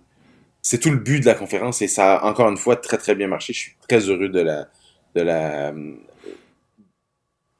[0.62, 3.16] c'est tout le but de la conférence et ça a encore une fois très très
[3.16, 3.54] bien marché.
[3.54, 4.68] Je suis très heureux de la,
[5.16, 5.74] de la,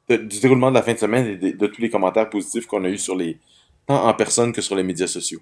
[0.08, 2.88] du déroulement de la fin de semaine et de, tous les commentaires positifs qu'on a
[2.88, 3.38] eu sur les
[3.86, 5.40] tant en personne que sur les médias sociaux.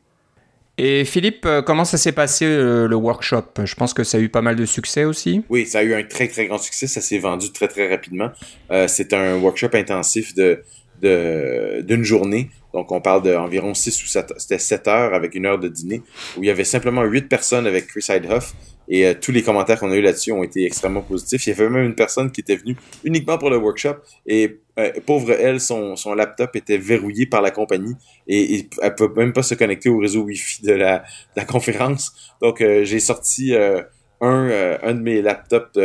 [0.79, 3.45] Et Philippe, euh, comment ça s'est passé euh, le workshop?
[3.65, 5.43] Je pense que ça a eu pas mal de succès aussi.
[5.51, 6.87] Oui, ça a eu un très très grand succès.
[6.87, 8.31] Ça s'est vendu très très rapidement.
[8.71, 10.63] Euh, c'est un workshop intensif de
[11.03, 12.51] d'une journée.
[12.73, 16.03] Donc, on parle d'environ 6 ou 7, c'était 7 heures avec une heure de dîner,
[16.37, 18.55] où il y avait simplement 8 personnes avec Chris Heidhoff,
[18.91, 21.47] et euh, tous les commentaires qu'on a eu là-dessus ont été extrêmement positifs.
[21.47, 23.95] Il y avait même une personne qui était venue uniquement pour le workshop
[24.27, 27.95] et euh, pauvre elle, son, son laptop était verrouillé par la compagnie
[28.27, 31.05] et, et elle peut même pas se connecter au réseau Wi-Fi de la, de
[31.37, 32.13] la conférence.
[32.43, 33.87] Donc euh, j'ai sorti un,
[34.21, 35.79] un de mes laptops,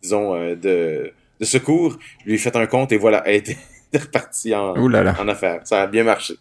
[0.00, 1.98] disons, de, de secours.
[2.20, 3.56] Je lui ai fait un compte et voilà, elle était
[3.94, 5.60] repartie en, en affaires.
[5.64, 6.34] Ça a bien marché.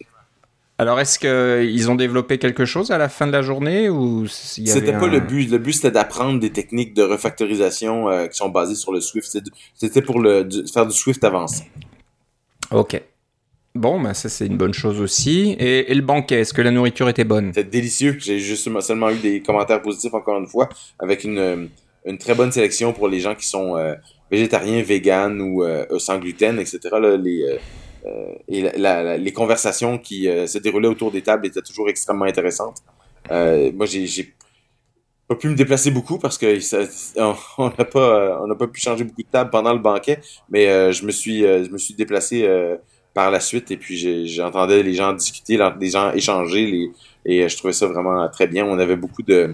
[0.77, 4.91] Alors, est-ce qu'ils ont développé quelque chose à la fin de la journée ou C'était
[4.91, 5.49] pas le but.
[5.49, 9.37] Le but, c'était d'apprendre des techniques de refactorisation euh, qui sont basées sur le Swift.
[9.73, 11.63] C'était pour le, faire du Swift avancé.
[12.71, 13.01] Ok.
[13.73, 15.55] Bon, bah ça, c'est une bonne chose aussi.
[15.59, 17.53] Et, le banquet, est-ce que la nourriture était bonne?
[17.53, 18.17] C'était délicieux.
[18.19, 20.67] J'ai justement seulement eu des commentaires positifs, encore une fois,
[20.99, 21.65] avec une, euh,
[22.05, 23.95] une très bonne sélection pour les gens qui sont euh,
[24.29, 25.63] végétariens, véganes ou
[25.99, 26.79] sans gluten, etc.
[26.91, 27.59] Là, les
[28.47, 32.77] et la, les conversations qui euh, se déroulaient autour des tables étaient toujours extrêmement intéressantes.
[33.31, 34.33] Euh, moi, j'ai
[35.27, 36.57] pas pu me déplacer beaucoup parce que
[37.57, 40.91] on n'a pas on n'a pas pu changer beaucoup de tables pendant le banquet, mais
[40.91, 42.47] je me suis je me suis déplacé
[43.15, 46.91] par la suite et puis j'entendais les gens discuter, les gens échanger les,
[47.25, 48.65] et je trouvais ça vraiment très bien.
[48.65, 49.51] On avait beaucoup de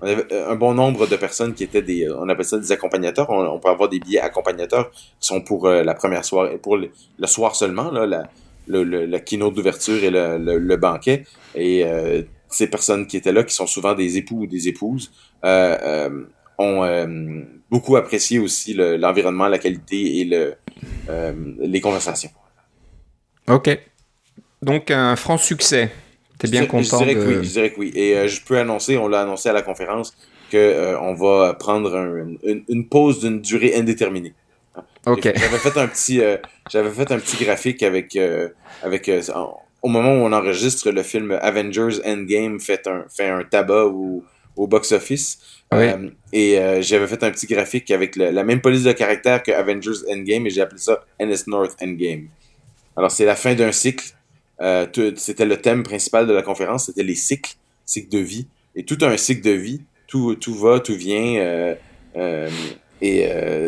[0.00, 3.28] on avait un bon nombre de personnes qui étaient des, on appelle ça des accompagnateurs.
[3.30, 6.90] On, peut avoir des billets accompagnateurs qui sont pour euh, la première soirée, pour le,
[7.26, 8.30] soir seulement, là, la,
[8.66, 11.24] le, la keynote d'ouverture et le, le, banquet.
[11.54, 15.12] Et euh, ces personnes qui étaient là, qui sont souvent des époux ou des épouses,
[15.44, 16.24] euh,
[16.58, 17.06] ont
[17.70, 20.54] beaucoup apprécié aussi l'environnement, la qualité et le,
[21.58, 22.30] les conversations.
[23.48, 23.78] Ok.
[24.60, 25.90] Donc un franc succès.
[26.40, 27.92] T'es bien content je dirais que oui, je dirais que oui.
[27.94, 30.16] Et euh, je peux annoncer, on l'a annoncé à la conférence,
[30.50, 34.32] que euh, on va prendre une, une, pause d'une durée indéterminée.
[35.06, 35.24] Ok.
[35.24, 36.38] J'avais fait un petit, euh,
[36.70, 38.18] j'avais fait un petit graphique avec,
[38.82, 39.10] avec
[39.82, 44.24] au moment où on enregistre le film Avengers Endgame fait un, fait un tabac au,
[44.56, 45.38] au box office.
[46.32, 50.46] et j'avais fait un petit graphique avec la même police de caractère que Avengers Endgame
[50.46, 52.28] et j'ai appelé ça NS North Endgame.
[52.96, 54.14] Alors c'est la fin d'un cycle
[54.60, 58.46] Euh, c'était le thème principal de la conférence, c'était les cycles, cycles de vie.
[58.76, 61.74] Et tout un cycle de vie, tout, tout va, tout vient, euh,
[62.16, 62.50] euh,
[63.02, 63.26] et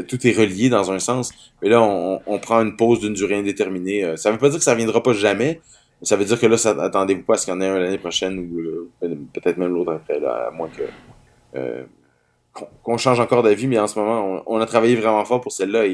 [0.08, 1.32] tout est relié dans un sens.
[1.62, 4.16] Mais là, on, prend une pause d'une durée indéterminée.
[4.16, 5.60] ça veut pas dire que ça viendra pas jamais,
[6.00, 7.78] mais ça veut dire que là, attendez-vous pas à ce qu'il y en ait un
[7.78, 10.82] l'année prochaine ou peut-être même l'autre après, à moins que
[12.82, 15.86] qu'on change encore d'avis, mais en ce moment, on, a travaillé vraiment fort pour celle-là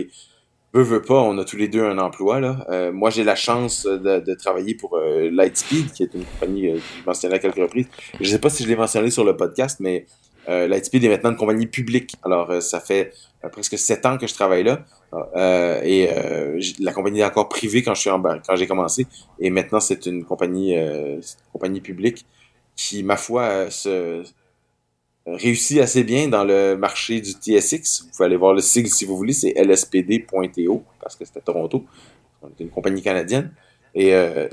[0.73, 2.41] veut, veut pas, on a tous les deux un emploi.
[2.41, 2.67] Là.
[2.71, 6.69] Euh, moi, j'ai la chance de, de travailler pour euh, Lightspeed, qui est une compagnie
[6.69, 7.87] euh, que je mentionnais à quelques reprises.
[8.21, 10.07] Je sais pas si je l'ai mentionné sur le podcast, mais
[10.49, 12.15] euh, Lightspeed est maintenant une compagnie publique.
[12.25, 13.13] Alors, euh, ça fait
[13.53, 14.85] presque sept ans que je travaille là.
[15.85, 16.09] et
[16.81, 19.07] la compagnie est encore privée quand je suis quand j'ai commencé.
[19.39, 21.21] Et maintenant, c'est une compagnie, une
[21.53, 22.27] compagnie publique
[22.75, 24.25] qui, ma foi, se
[25.37, 28.03] réussit assez bien dans le marché du TSX.
[28.03, 31.85] Vous pouvez aller voir le sigle si vous voulez, c'est lspd.to, parce que c'était Toronto.
[32.43, 33.53] On est une compagnie canadienne.
[33.95, 34.49] Et euh,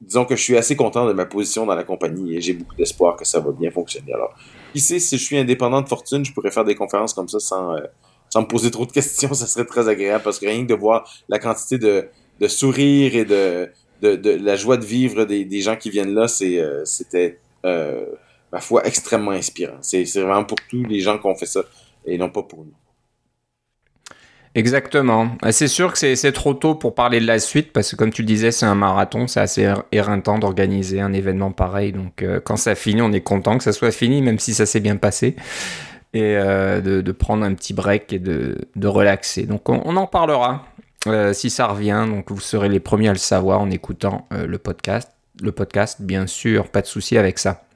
[0.00, 2.74] disons que je suis assez content de ma position dans la compagnie et j'ai beaucoup
[2.74, 4.12] d'espoir que ça va bien fonctionner.
[4.12, 4.34] Alors,
[4.72, 7.38] qui sait, si je suis indépendant de fortune, je pourrais faire des conférences comme ça
[7.38, 7.80] sans, euh,
[8.28, 9.32] sans me poser trop de questions.
[9.34, 12.08] Ça serait très agréable parce que rien que de voir la quantité de,
[12.40, 13.70] de sourires et de,
[14.02, 17.38] de, la joie de vivre des, des gens qui viennent là, euh, c'était
[18.52, 19.78] ma foi, extrêmement inspirant.
[19.80, 21.62] C'est vraiment pour tous les gens qui ont fait ça
[22.04, 22.74] et non pas pour nous.
[24.56, 25.32] Exactement.
[25.42, 28.10] Ah, c'est sûr que c'est trop tôt pour parler de la suite parce que comme
[28.10, 31.92] tu le disais, c'est un marathon, c'est assez éreintant d'organiser un événement pareil.
[31.92, 34.64] Donc euh, quand ça finit, on est content que ça soit fini, même si ça
[34.64, 35.36] s'est bien passé.
[36.14, 39.42] Et euh, de, prendre un petit break et de, relaxer.
[39.42, 40.64] Donc on, en parlera
[41.06, 42.06] euh, si ça revient.
[42.08, 45.10] Donc vous serez les premiers à le savoir en écoutant le podcast.
[45.42, 47.66] Le podcast, bien sûr, pas de souci avec ça.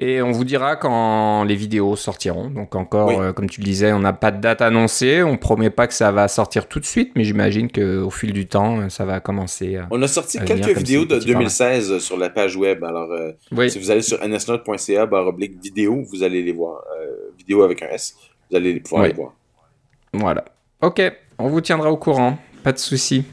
[0.00, 2.50] Et on vous dira quand les vidéos sortiront.
[2.50, 5.22] Donc encore, euh, comme tu le disais, on n'a pas de date annoncée.
[5.22, 8.46] On promet pas que ça va sortir tout de suite, mais j'imagine qu'au fil du
[8.46, 9.78] temps, ça va commencer.
[9.90, 12.82] on a sorti quelques vidéos de 2016 sur la page web.
[12.82, 13.32] Alors, euh,
[13.68, 16.82] si vous allez sur nsnote.ca oblique vidéo, vous allez les voir.
[17.00, 18.16] Euh, vidéo avec un S.
[18.50, 19.32] Vous allez pouvoir les voir.
[20.12, 20.44] Voilà.
[20.80, 21.00] Ok,
[21.38, 22.38] on vous tiendra au courant.
[22.62, 23.24] Pas de souci.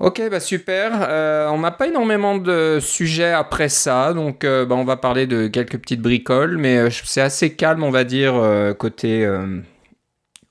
[0.00, 0.92] Ok, bah super.
[1.08, 5.26] Euh, on n'a pas énormément de sujets après ça, donc euh, bah, on va parler
[5.26, 8.34] de quelques petites bricoles, mais euh, c'est assez calme, on va dire,
[8.78, 9.28] côté,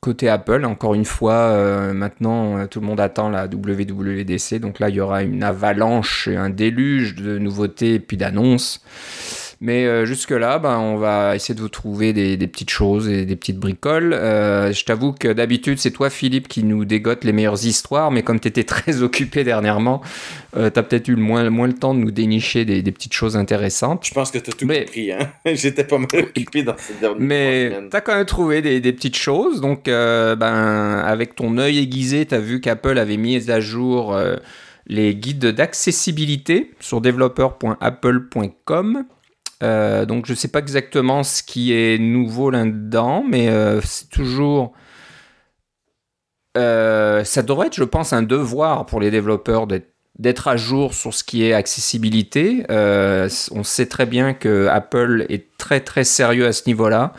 [0.01, 0.65] côté Apple.
[0.65, 5.23] Encore une fois, maintenant, tout le monde attend la WWDC, donc là, il y aura
[5.23, 8.81] une avalanche, un déluge de nouveautés et puis d'annonces.
[9.59, 13.35] Mais euh, jusque-là, ben, on va essayer de vous trouver des, petites choses et des
[13.35, 14.13] petites bricoles.
[14.13, 18.21] Euh, je t'avoue que d'habitude, c'est toi, Philippe, qui nous dégote les meilleures histoires, mais
[18.21, 20.03] comme tu étais très occupé dernièrement,
[20.55, 23.13] euh, tu as peut-être eu le moins, moins le temps de nous dénicher des, petites
[23.13, 24.05] choses intéressantes.
[24.05, 25.11] Je pense que tu as tout compris.
[25.11, 25.27] Hein?
[25.53, 28.93] J'étais pas mal occupé dans cette dernière Mais tu as quand même trouvé des, des
[28.93, 29.59] petites choses.
[29.59, 34.15] Donc, ben, avec ton œil aiguisé, tu as vu qu'Apple avait mis à jour
[34.87, 39.05] les guides d'accessibilité sur developer.apple.com.
[39.63, 44.09] Euh, donc je ne sais pas exactement ce qui est nouveau là-dedans, mais euh, c'est
[44.09, 44.73] toujours...
[46.57, 51.13] Euh, ça devrait être, je pense, un devoir pour les développeurs d'être à jour sur
[51.13, 52.65] ce qui est accessibilité.
[52.69, 57.13] on sait très bien que Apple est très très sérieux à ce niveau-là.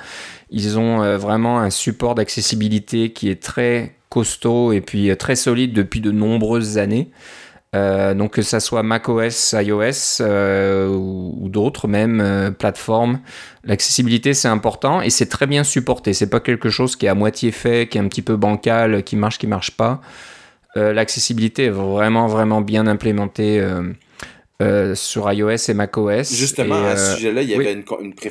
[0.50, 6.00] Ils ont vraiment un support d'accessibilité qui est très costaud et puis très solide depuis
[6.00, 7.12] de nombreuses années.
[7.76, 13.20] Euh, donc que ça soit macOS, iOS euh, ou, d'autres même euh, plateformes,
[13.62, 16.14] l'accessibilité c'est important et c'est très bien supporté.
[16.14, 19.02] C'est pas quelque chose qui est à moitié fait, qui est un petit peu bancal,
[19.02, 20.00] qui marche, qui marche pas.
[20.76, 23.62] l'accessibilité est vraiment vraiment bien implémentée.
[24.94, 26.32] sur iOS et macOS.
[26.34, 27.84] Justement, à ce sujet-là, il y avait une,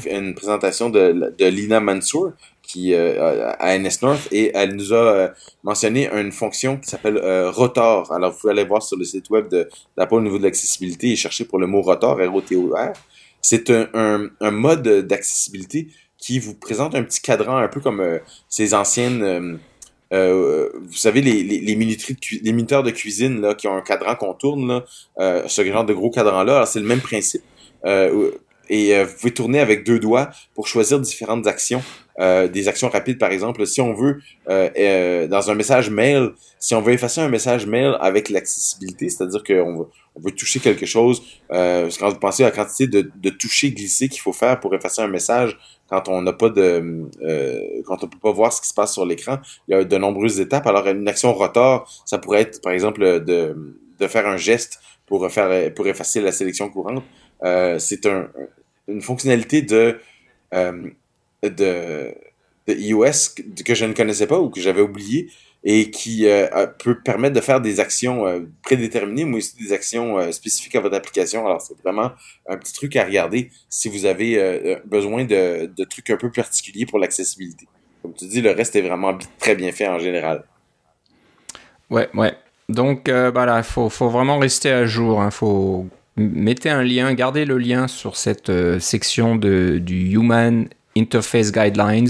[0.10, 2.32] une, présentation de, de Lina Mansour,
[2.67, 5.27] qui euh, à NS North et elle nous a euh,
[5.63, 8.12] mentionné une fonction qui s'appelle euh, rotor.
[8.12, 9.47] Alors vous pouvez aller voir sur le site web
[9.95, 12.93] d'Apple au niveau de l'accessibilité et chercher pour le mot rotor, R-O-T-O-R.
[13.41, 18.01] C'est un, un, un, mode d'accessibilité qui vous présente un petit cadran un peu comme
[18.01, 19.60] euh, ces anciennes
[20.12, 24.34] vous savez les les, les, les minuteurs de cuisine là qui ont un cadran qu'on
[24.34, 24.67] tourne
[25.17, 27.43] là, ce genre de gros cadran là, c'est le même principe.
[28.69, 31.82] Et vous pouvez tourner avec deux doigts pour choisir différentes actions
[32.19, 33.65] euh, des actions rapides, par exemple.
[33.67, 37.67] Si on veut, euh, euh, dans un message mail, si on veut effacer un message
[37.67, 42.43] mail avec l'accessibilité, c'est-à-dire qu'on veut, on veut toucher quelque chose, euh, quand vous pensez
[42.43, 45.58] à la quantité de, de toucher glisser qu'il faut faire pour effacer un message
[45.89, 47.06] quand on n'a pas de,
[47.86, 49.97] quand on peut pas voir ce qui se passe sur l'écran, il y a de
[49.97, 50.67] nombreuses étapes.
[50.67, 53.56] Alors une action rotor, ça pourrait être, par exemple, de,
[53.97, 57.03] de faire un geste pour faire, pour effacer la sélection courante.
[57.77, 58.27] c'est un,
[58.88, 60.00] une fonctionnalité de
[61.43, 62.13] de,
[62.67, 65.30] de iOS que je ne connaissais pas ou que j'avais oublié,
[65.63, 66.26] et qui
[66.80, 71.45] peut permettre de faire des actions prédéterminées, mais aussi des actions spécifiques à votre application.
[71.45, 72.12] Alors, c'est vraiment
[72.47, 76.86] un petit truc à regarder si vous avez besoin de, de trucs un peu particuliers
[76.86, 77.67] pour l'accessibilité.
[78.02, 80.45] Comme tu dis, le reste est vraiment très bien fait en général.
[81.89, 82.34] Ouais, ouais.
[82.69, 85.19] Donc euh, voilà, il faut, faut, vraiment rester à jour.
[85.21, 85.32] Il hein.
[85.32, 91.51] faut mettre un lien, garder le lien sur cette euh, section de, du Human Interface
[91.51, 92.10] Guidelines.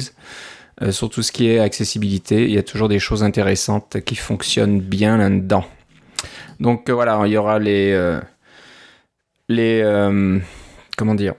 [0.82, 4.16] Euh, sur tout ce qui est accessibilité, il y a toujours des choses intéressantes qui
[4.16, 5.66] fonctionnent bien là-dedans.
[6.60, 8.20] Donc voilà, il y aura les,
[9.48, 9.84] les
[10.98, 11.36] comment dire,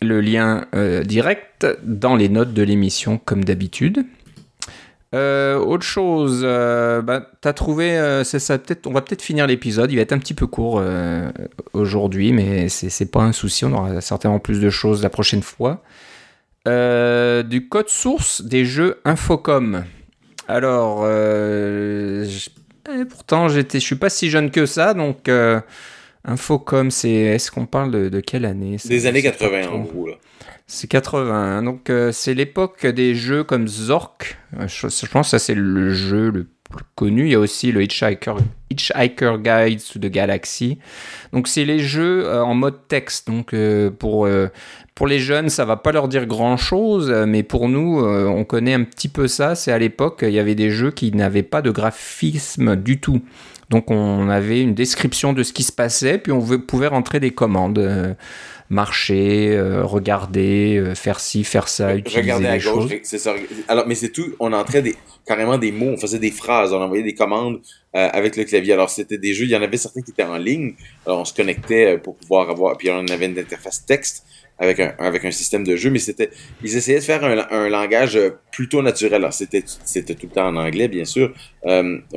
[0.00, 0.66] le lien
[1.04, 4.04] direct dans les notes de l'émission comme d'habitude.
[5.14, 9.46] Euh, autre chose, euh, bah, t'as trouvé, euh, c'est ça, peut-être, on va peut-être finir
[9.46, 9.92] l'épisode.
[9.92, 10.82] Il va être un petit peu court
[11.72, 13.64] aujourd'hui, mais c'est pas un souci.
[13.64, 15.82] On aura certainement plus de choses la prochaine fois.
[16.66, 19.84] du code source des jeux Infocom.
[20.48, 22.24] Alors, eh,
[23.08, 25.28] pourtant, j'étais, je suis pas si jeune que ça, donc
[26.24, 28.76] Infocom, c'est, est-ce qu'on parle de, de quelle année?
[28.84, 30.14] Des années 80 en gros là.
[30.66, 31.64] C'est 80.
[31.64, 34.38] Donc euh, c'est l'époque des jeux comme Zork.
[34.58, 37.26] Euh, je, pense que ça c'est le jeu le plus connu.
[37.26, 38.36] Il y a aussi le Hitchhiker,
[38.70, 40.78] Hitchhiker Guide to the Galaxy.
[41.34, 43.26] Donc c'est les jeux euh, en mode texte.
[43.26, 43.54] Donc
[43.98, 44.28] pour
[44.94, 48.74] pour les jeunes, ça va pas leur dire grand chose, mais pour nous, on connaît
[48.74, 49.54] un petit peu ça.
[49.54, 53.20] C'est à l'époque, il y avait des jeux qui n'avaient pas de graphisme du tout.
[53.72, 57.32] Donc on avait une description de ce qui se passait, puis on pouvait rentrer des
[57.32, 58.16] commandes
[58.72, 63.34] marcher, euh, regarder, euh, faire ci, faire ça, utiliser Regarder à gauche, c'est ça.
[63.68, 64.34] Alors, mais c'est tout.
[64.40, 67.60] On entrait des, carrément des mots, on faisait des phrases, on envoyait des commandes
[67.94, 68.72] euh, avec le clavier.
[68.72, 69.44] Alors, c'était des jeux.
[69.44, 70.74] Il y en avait certains qui étaient en ligne.
[71.04, 72.78] Alors, on se connectait pour pouvoir avoir.
[72.78, 74.24] Puis, on avait une interface texte
[74.62, 76.30] avec un, avec un système de jeu, mais c'était,
[76.62, 78.18] ils essayaient de faire un, un langage
[78.50, 79.26] plutôt naturel.
[79.32, 81.34] C'était, c'était tout le temps en anglais, bien sûr,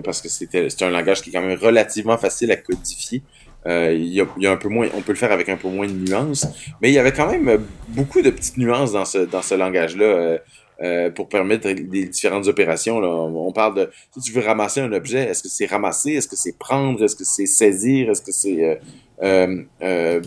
[0.04, 3.24] parce que c'était, un langage qui est quand même relativement facile à codifier.
[3.68, 5.88] Euh, il y, a, un peu moins, on peut le faire avec un peu moins
[5.88, 6.46] de nuances,
[6.82, 10.06] mais il y avait quand même beaucoup de petites nuances dans ce, dans ce langage-là.
[10.06, 10.38] Euh,
[10.84, 13.00] euh, pour permettre des différentes opérations.
[13.00, 13.08] Là.
[13.08, 16.36] On parle de si tu veux ramasser un objet, est-ce que c'est ramasser, est-ce que
[16.36, 18.82] c'est prendre, est-ce que c'est saisir, est-ce que c'est
[19.24, 20.22] euh, euh,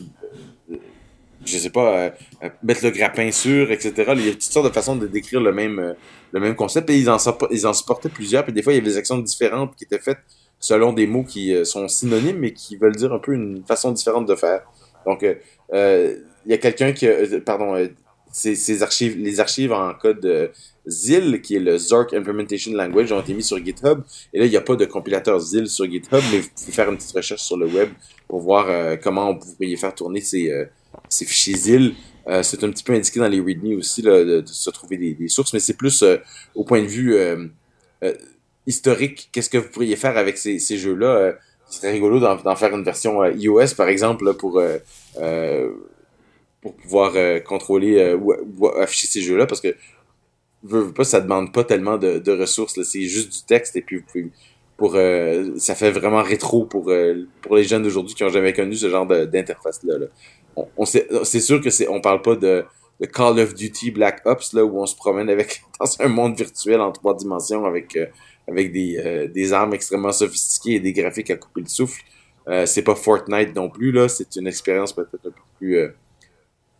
[1.49, 2.13] je sais pas
[2.63, 4.13] mettre le grappin sur, etc.
[4.15, 5.95] Il y a toutes sortes de façons de décrire le même
[6.33, 7.19] le même concept et ils en
[7.51, 8.45] ils en supportaient plusieurs.
[8.45, 10.19] Puis des fois il y avait des actions différentes qui étaient faites
[10.61, 13.93] selon des mots qui euh, sont synonymes, mais qui veulent dire un peu une façon
[13.93, 14.63] différente de faire.
[15.07, 15.35] Donc, euh,
[15.73, 17.07] euh il y a quelqu'un qui,
[17.45, 17.75] pardon,
[18.33, 20.51] ces, archives, les archives en code
[20.89, 24.01] ZIL, qui est le Zork Implementation Language, ont été mis sur GitHub.
[24.33, 26.89] Et là, il n'y a pas de compilateur ZIL sur GitHub, mais vous pouvez faire
[26.89, 27.91] une petite recherche sur le web
[28.29, 30.51] pour voir comment vous pourriez faire tourner ces,
[31.09, 31.95] ces fichiers ZIL.
[32.43, 35.53] c'est un petit peu indiqué dans les README aussi là, de, se trouver des, sources,
[35.53, 36.05] mais c'est plus
[36.55, 37.17] au point de vue
[38.69, 41.07] historique, qu'est-ce que vous pourriez faire avec ces, jeux-là?
[41.07, 41.33] Euh,
[41.71, 45.69] ce serait rigolo d'en faire une version euh, iOS, par exemple, pour, euh,
[46.61, 49.75] pour pouvoir contrôler ou, afficher ces jeux-là, parce que
[50.63, 54.03] veux, pas, ça demande pas tellement de, ressources, c'est juste du texte, et puis
[54.77, 54.97] pour
[55.57, 56.93] ça fait vraiment rétro pour
[57.43, 59.95] pour les jeunes d'aujourd'hui qui ont jamais connu ce genre d'interface là,
[60.77, 62.65] On, c'est sûr que c'est on parle pas de,
[63.13, 66.81] Call of Duty Black Ops là où on se promène avec dans un monde virtuel
[66.81, 67.97] en trois dimensions avec
[68.49, 72.03] avec des, euh, des armes extrêmement sophistiquées et des graphiques à couper le souffle.
[72.49, 74.09] Euh, c'est pas Fortnite non plus, là.
[74.09, 75.77] C'est une expérience peut-être un peu plus...
[75.77, 75.89] Euh,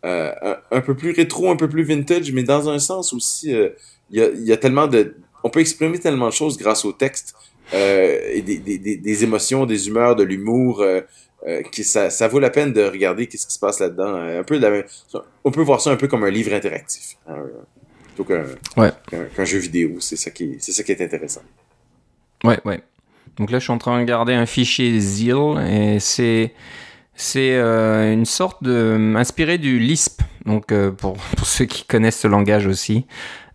[0.05, 4.21] euh, peu plus rétro, un peu plus vintage, mais dans un sens aussi, il y,
[4.21, 5.15] a, y a tellement de...
[5.43, 7.35] On peut exprimer tellement de choses grâce au texte,
[7.71, 10.83] des, des, des, émotions, des humeurs, de l'humour...
[11.47, 14.13] Euh, qui ça, ça vaut la peine de regarder qu'est-ce qui se passe là-dedans.
[14.13, 14.59] Un peu
[15.45, 17.15] on peut voir ça un peu comme un livre interactif.
[17.27, 17.43] Hein,
[18.25, 19.99] qu'un jeu vidéo.
[19.99, 21.41] C'est ça, qui, c'est ça qui est intéressant.
[22.43, 22.81] Ouais, ouais.
[23.37, 26.53] Donc là, je suis en train de regarder un fichier ZIL et c'est
[27.19, 30.21] c'est euh, une sorte de inspiré du Lisp.
[30.45, 33.05] Donc euh, pour, pour, ceux qui connaissent ce langage aussi,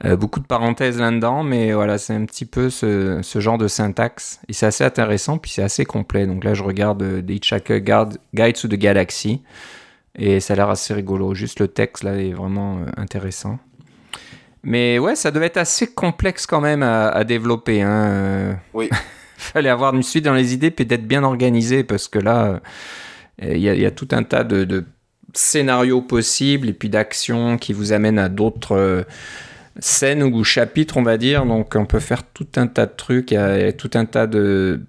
[0.04, 3.66] euh, beaucoup de parenthèses là-dedans, mais voilà, c'est un petit peu ce, ce, genre de
[3.66, 6.26] syntaxe et c'est assez intéressant puis c'est assez complet.
[6.26, 9.40] Donc là, je regarde des Hitchhiker Guide to the Galaxy
[10.14, 11.34] et ça a l'air assez rigolo.
[11.34, 13.58] Juste le texte là est vraiment intéressant.
[14.62, 17.80] Mais ouais, ça devait être assez complexe quand même à, développer.
[17.80, 18.58] Hein.
[18.74, 18.90] Oui.
[19.38, 22.60] Fallait avoir une suite dans les idées, peut-être bien organisée, parce que là,
[23.42, 24.84] il y, a tout un tas de,
[25.32, 29.02] scénarios possibles et puis d'actions qui vous amènent à d'autres euh,
[29.80, 31.44] scènes ou chapitres, on va dire.
[31.44, 34.26] Donc, on peut faire tout un tas de trucs, il y a tout un tas
[34.28, 34.80] de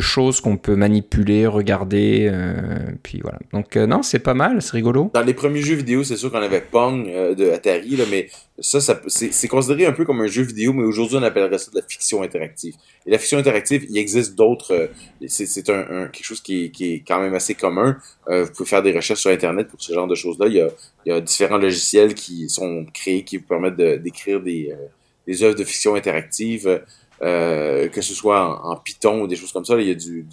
[0.00, 2.28] choses qu'on peut manipuler, regarder.
[2.32, 3.38] Euh, puis voilà.
[3.52, 5.10] Donc euh, non, c'est pas mal, c'est rigolo.
[5.12, 8.28] Dans les premiers jeux vidéo, c'est sûr qu'on avait Pong euh, de Atari, mais
[8.58, 11.76] ça, c'est considéré un peu comme un jeu vidéo, mais aujourd'hui on appellerait ça de
[11.76, 12.74] la fiction interactive.
[13.06, 14.90] Et la fiction interactive, il existe d'autres.
[15.26, 17.96] c'est un, quelque chose qui est, quand même assez commun.
[18.28, 20.46] vous pouvez faire des recherches sur Internet pour ce genre de choses-là.
[20.46, 20.64] Il
[21.06, 25.96] y a, différents logiciels qui sont créés qui vous permettent d'écrire des œuvres de fiction
[25.96, 26.82] interactive.
[27.22, 30.26] Euh, que ce soit en, Python ou des choses comme ça, il y a du,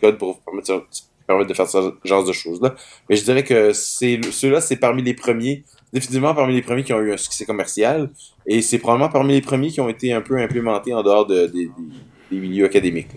[0.00, 2.74] code pour vous permettre, de faire ce genre de choses-là.
[3.08, 7.00] Mais je dirais que ceux-là, c'est parmi les premiers, définitivement parmi les premiers qui ont
[7.00, 8.10] eu un succès commercial,
[8.46, 11.46] et c'est probablement parmi les premiers qui ont été un peu implémentés en dehors de,
[11.46, 11.70] des
[12.30, 13.08] milieux académiques.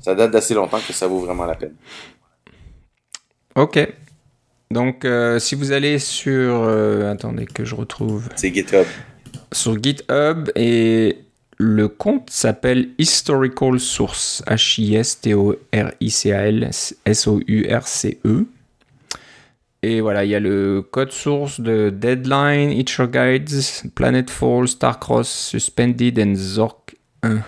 [0.00, 1.74] Ça date d'assez longtemps que ça vaut vraiment la peine.
[3.54, 3.78] Ok.
[4.70, 6.32] Donc, euh, si vous allez sur...
[6.32, 8.28] Euh, attendez que je retrouve...
[8.34, 8.86] C'est GitHub.
[9.52, 11.23] Sur GitHub, et
[11.64, 16.70] le compte s'appelle Historical Source, H-I-S-T-O-R-I-C-A-L
[17.06, 18.46] S-O-U-R-C-E.
[19.82, 26.18] Et voilà, il y a le code source de Deadline, Hitcher Guides, Planetfall, Starcross, Suspended
[26.18, 27.40] and Zork 1.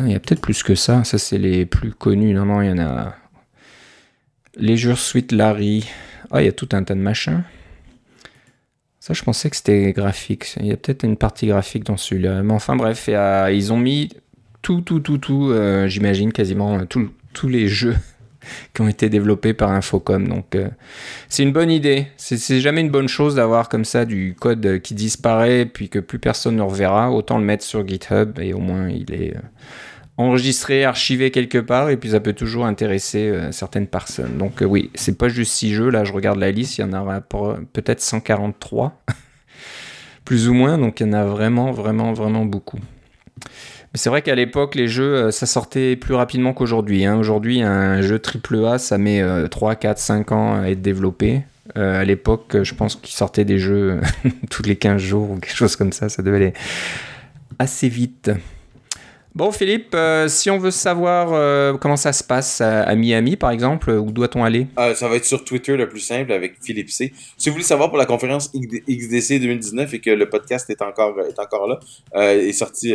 [0.00, 2.32] Il y a peut-être plus que ça, ça c'est les plus connus.
[2.34, 3.14] Non, non, il y en a.
[4.56, 5.84] Leisure Suite Larry.
[6.30, 7.44] Ah, il y a tout un tas de machins.
[9.04, 10.54] Ça, je pensais que c'était graphique.
[10.60, 12.42] Il y a peut-être une partie graphique dans celui-là.
[12.42, 14.08] Mais enfin, bref, ils ont mis
[14.62, 17.96] tout, tout, tout, tout, euh, j'imagine quasiment euh, tous les jeux
[18.72, 20.26] qui ont été développés par Infocom.
[20.26, 20.70] Donc, euh,
[21.28, 22.06] c'est une bonne idée.
[22.16, 26.18] C'est jamais une bonne chose d'avoir comme ça du code qui disparaît puis que plus
[26.18, 27.10] personne ne reverra.
[27.10, 29.34] Autant le mettre sur GitHub et au moins il est
[30.16, 34.38] enregistré, archivé quelque part, et puis ça peut toujours intéresser euh, certaines personnes.
[34.38, 36.84] Donc euh, oui, c'est pas juste 6 jeux, là je regarde la liste, il y
[36.84, 39.02] en aura peut-être 143,
[40.24, 42.78] plus ou moins, donc il y en a vraiment, vraiment, vraiment beaucoup.
[43.40, 47.04] Mais c'est vrai qu'à l'époque, les jeux, euh, ça sortait plus rapidement qu'aujourd'hui.
[47.04, 47.16] Hein.
[47.16, 51.42] Aujourd'hui, un jeu AAA, ça met 3, 4, 5 ans à être développé.
[51.74, 54.00] à l'époque, je pense qu'ils sortaient des jeux
[54.50, 56.52] tous les 15 jours ou quelque chose comme ça, ça devait aller
[57.58, 58.30] assez vite.
[59.34, 63.50] Bon, Philippe, euh, si on veut savoir euh, comment ça se passe à, Miami, par
[63.50, 64.68] exemple, où doit-on aller?
[64.78, 67.12] Euh, Ça va être sur Twitter le plus simple avec Philippe C.
[67.36, 71.18] Si vous voulez savoir pour la conférence XDC 2019 et que le podcast est encore,
[71.20, 72.94] est encore là, est sorti.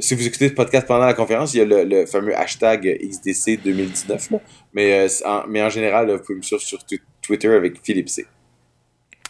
[0.00, 3.60] si vous écoutez ce podcast pendant la conférence, il y a le, fameux hashtag XDC
[3.62, 4.30] 2019.
[4.72, 6.78] Mais, en, mais en général, vous pouvez me suivre sur
[7.20, 8.24] Twitter avec Philippe C.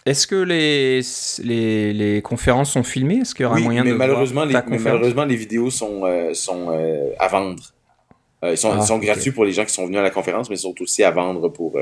[0.07, 1.01] Est-ce que les,
[1.43, 3.21] les, les, conférences sont filmées?
[3.23, 6.35] Est-ce qu'il y aura moyen mais de malheureusement, les, mais malheureusement, les vidéos sont, euh,
[6.35, 7.63] sont euh, à vendre.
[8.45, 10.51] Euh, ils sont, ils ah, gratuits pour les gens qui sont venus à la conférence,
[10.51, 11.79] mais ils sont aussi à vendre pour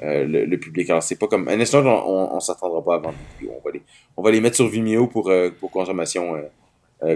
[0.00, 0.88] le, public.
[0.90, 1.48] Alors, c'est pas comme.
[1.48, 3.16] Un instant, on, on s'attendra pas à vendre.
[3.42, 3.82] On va, les,
[4.16, 6.40] on va les mettre sur Vimeo pour, pour consommation,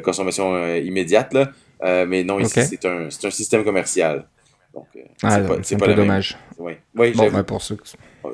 [0.02, 1.34] consommation immédiate.
[1.34, 2.04] Là.
[2.04, 4.26] mais non, ici, c'est un, un système commercial.
[4.74, 4.86] Donc,
[5.22, 6.38] ah, c'est pas, dommage.
[6.58, 7.78] Oui, oui bon, ben, pour ceux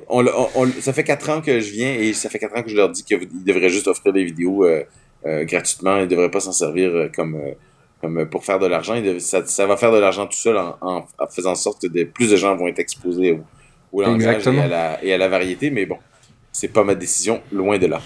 [0.09, 0.25] on,
[0.81, 2.91] ça fait quatre ans que je viens et ça fait quatre ans que je leur
[2.91, 4.83] dis qu'ils devraient juste offrir des vidéos euh,
[5.27, 5.97] euh, gratuitement.
[5.97, 7.39] Ils ne devraient pas s'en servir euh, comme,
[8.01, 9.01] comme pour faire de l'argent.
[9.19, 12.57] Ça, va faire de l'argent tout seul en, faisant en sorte que plus de gens
[12.57, 13.45] vont être exposés au,
[13.93, 15.71] au langage et à, la, et à, la, variété.
[15.71, 15.99] Mais bon,
[16.53, 18.01] c'est pas ma décision, loin de là.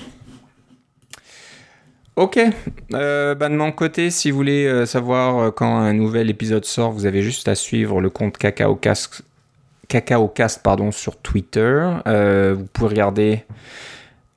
[2.19, 2.41] Ok.
[2.95, 7.07] Euh, bah, de mon côté, si vous voulez savoir quand un nouvel épisode sort, vous
[7.07, 9.23] avez juste à suivre le compte CacaoCast
[10.63, 11.83] pardon, sur Twitter.
[12.07, 13.45] Euh, vous pouvez regarder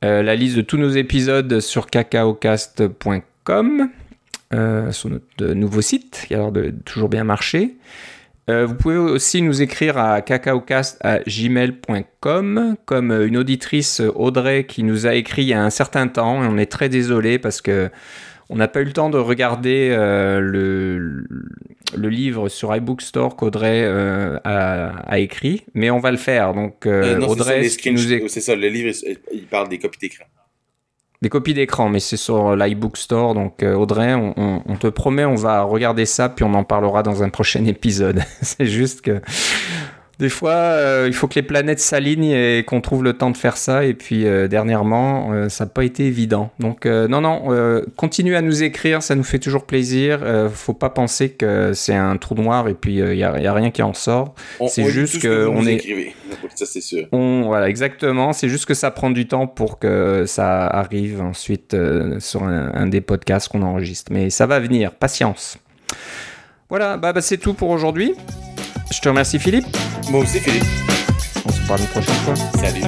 [0.03, 3.89] euh, la liste de tous nos épisodes sur cacaocast.com,
[4.53, 7.75] euh, sur notre nouveau site qui a l'air de toujours bien marcher.
[8.65, 15.43] Vous pouvez aussi nous écrire à cacaocast.gmail.com comme une auditrice Audrey qui nous a écrit
[15.43, 17.89] il y a un certain temps et on est très désolé parce que
[18.51, 21.25] on n'a pas eu le temps de regarder euh, le,
[21.95, 26.53] le, livre sur iBookstore qu'Audrey euh, a, écrit, mais on va le faire.
[26.53, 28.93] Donc, euh, Audrey, c'est ça, le livre,
[29.31, 30.25] il parle des copies d'écran.
[31.21, 33.35] Des copies d'écran, mais c'est sur l'iBookstore.
[33.35, 37.21] Donc, Audrey, on, on, te promet, on va regarder ça, puis on en parlera dans
[37.21, 38.23] un prochain épisode.
[38.41, 39.21] c'est juste que
[40.21, 43.37] des fois, euh, il faut que les planètes s'alignent et qu'on trouve le temps de
[43.37, 43.85] faire ça.
[43.85, 46.51] Et puis, euh, dernièrement, euh, ça n'a pas été évident.
[46.59, 50.19] Donc, non, non, continuez à nous écrire, ça nous fait toujours plaisir.
[50.53, 53.71] faut pas penser que c'est un trou noir et puis il n'y a, a, rien
[53.71, 54.35] qui en sort.
[54.67, 55.81] C'est juste que, on est.
[56.55, 57.07] Ça, c'est sûr.
[57.11, 58.33] On, voilà, exactement.
[58.33, 61.75] C'est juste que ça prend du temps pour que ça arrive ensuite
[62.19, 64.11] sur un, des podcasts qu'on enregistre.
[64.13, 65.57] Mais ça va venir, patience.
[66.69, 68.13] Voilà, bah, bah c'est tout pour aujourd'hui.
[68.91, 69.65] Je te remercie Philippe.
[70.09, 70.65] Moi aussi Philippe.
[71.45, 72.35] On se parle une prochaine fois.
[72.59, 72.83] Salut.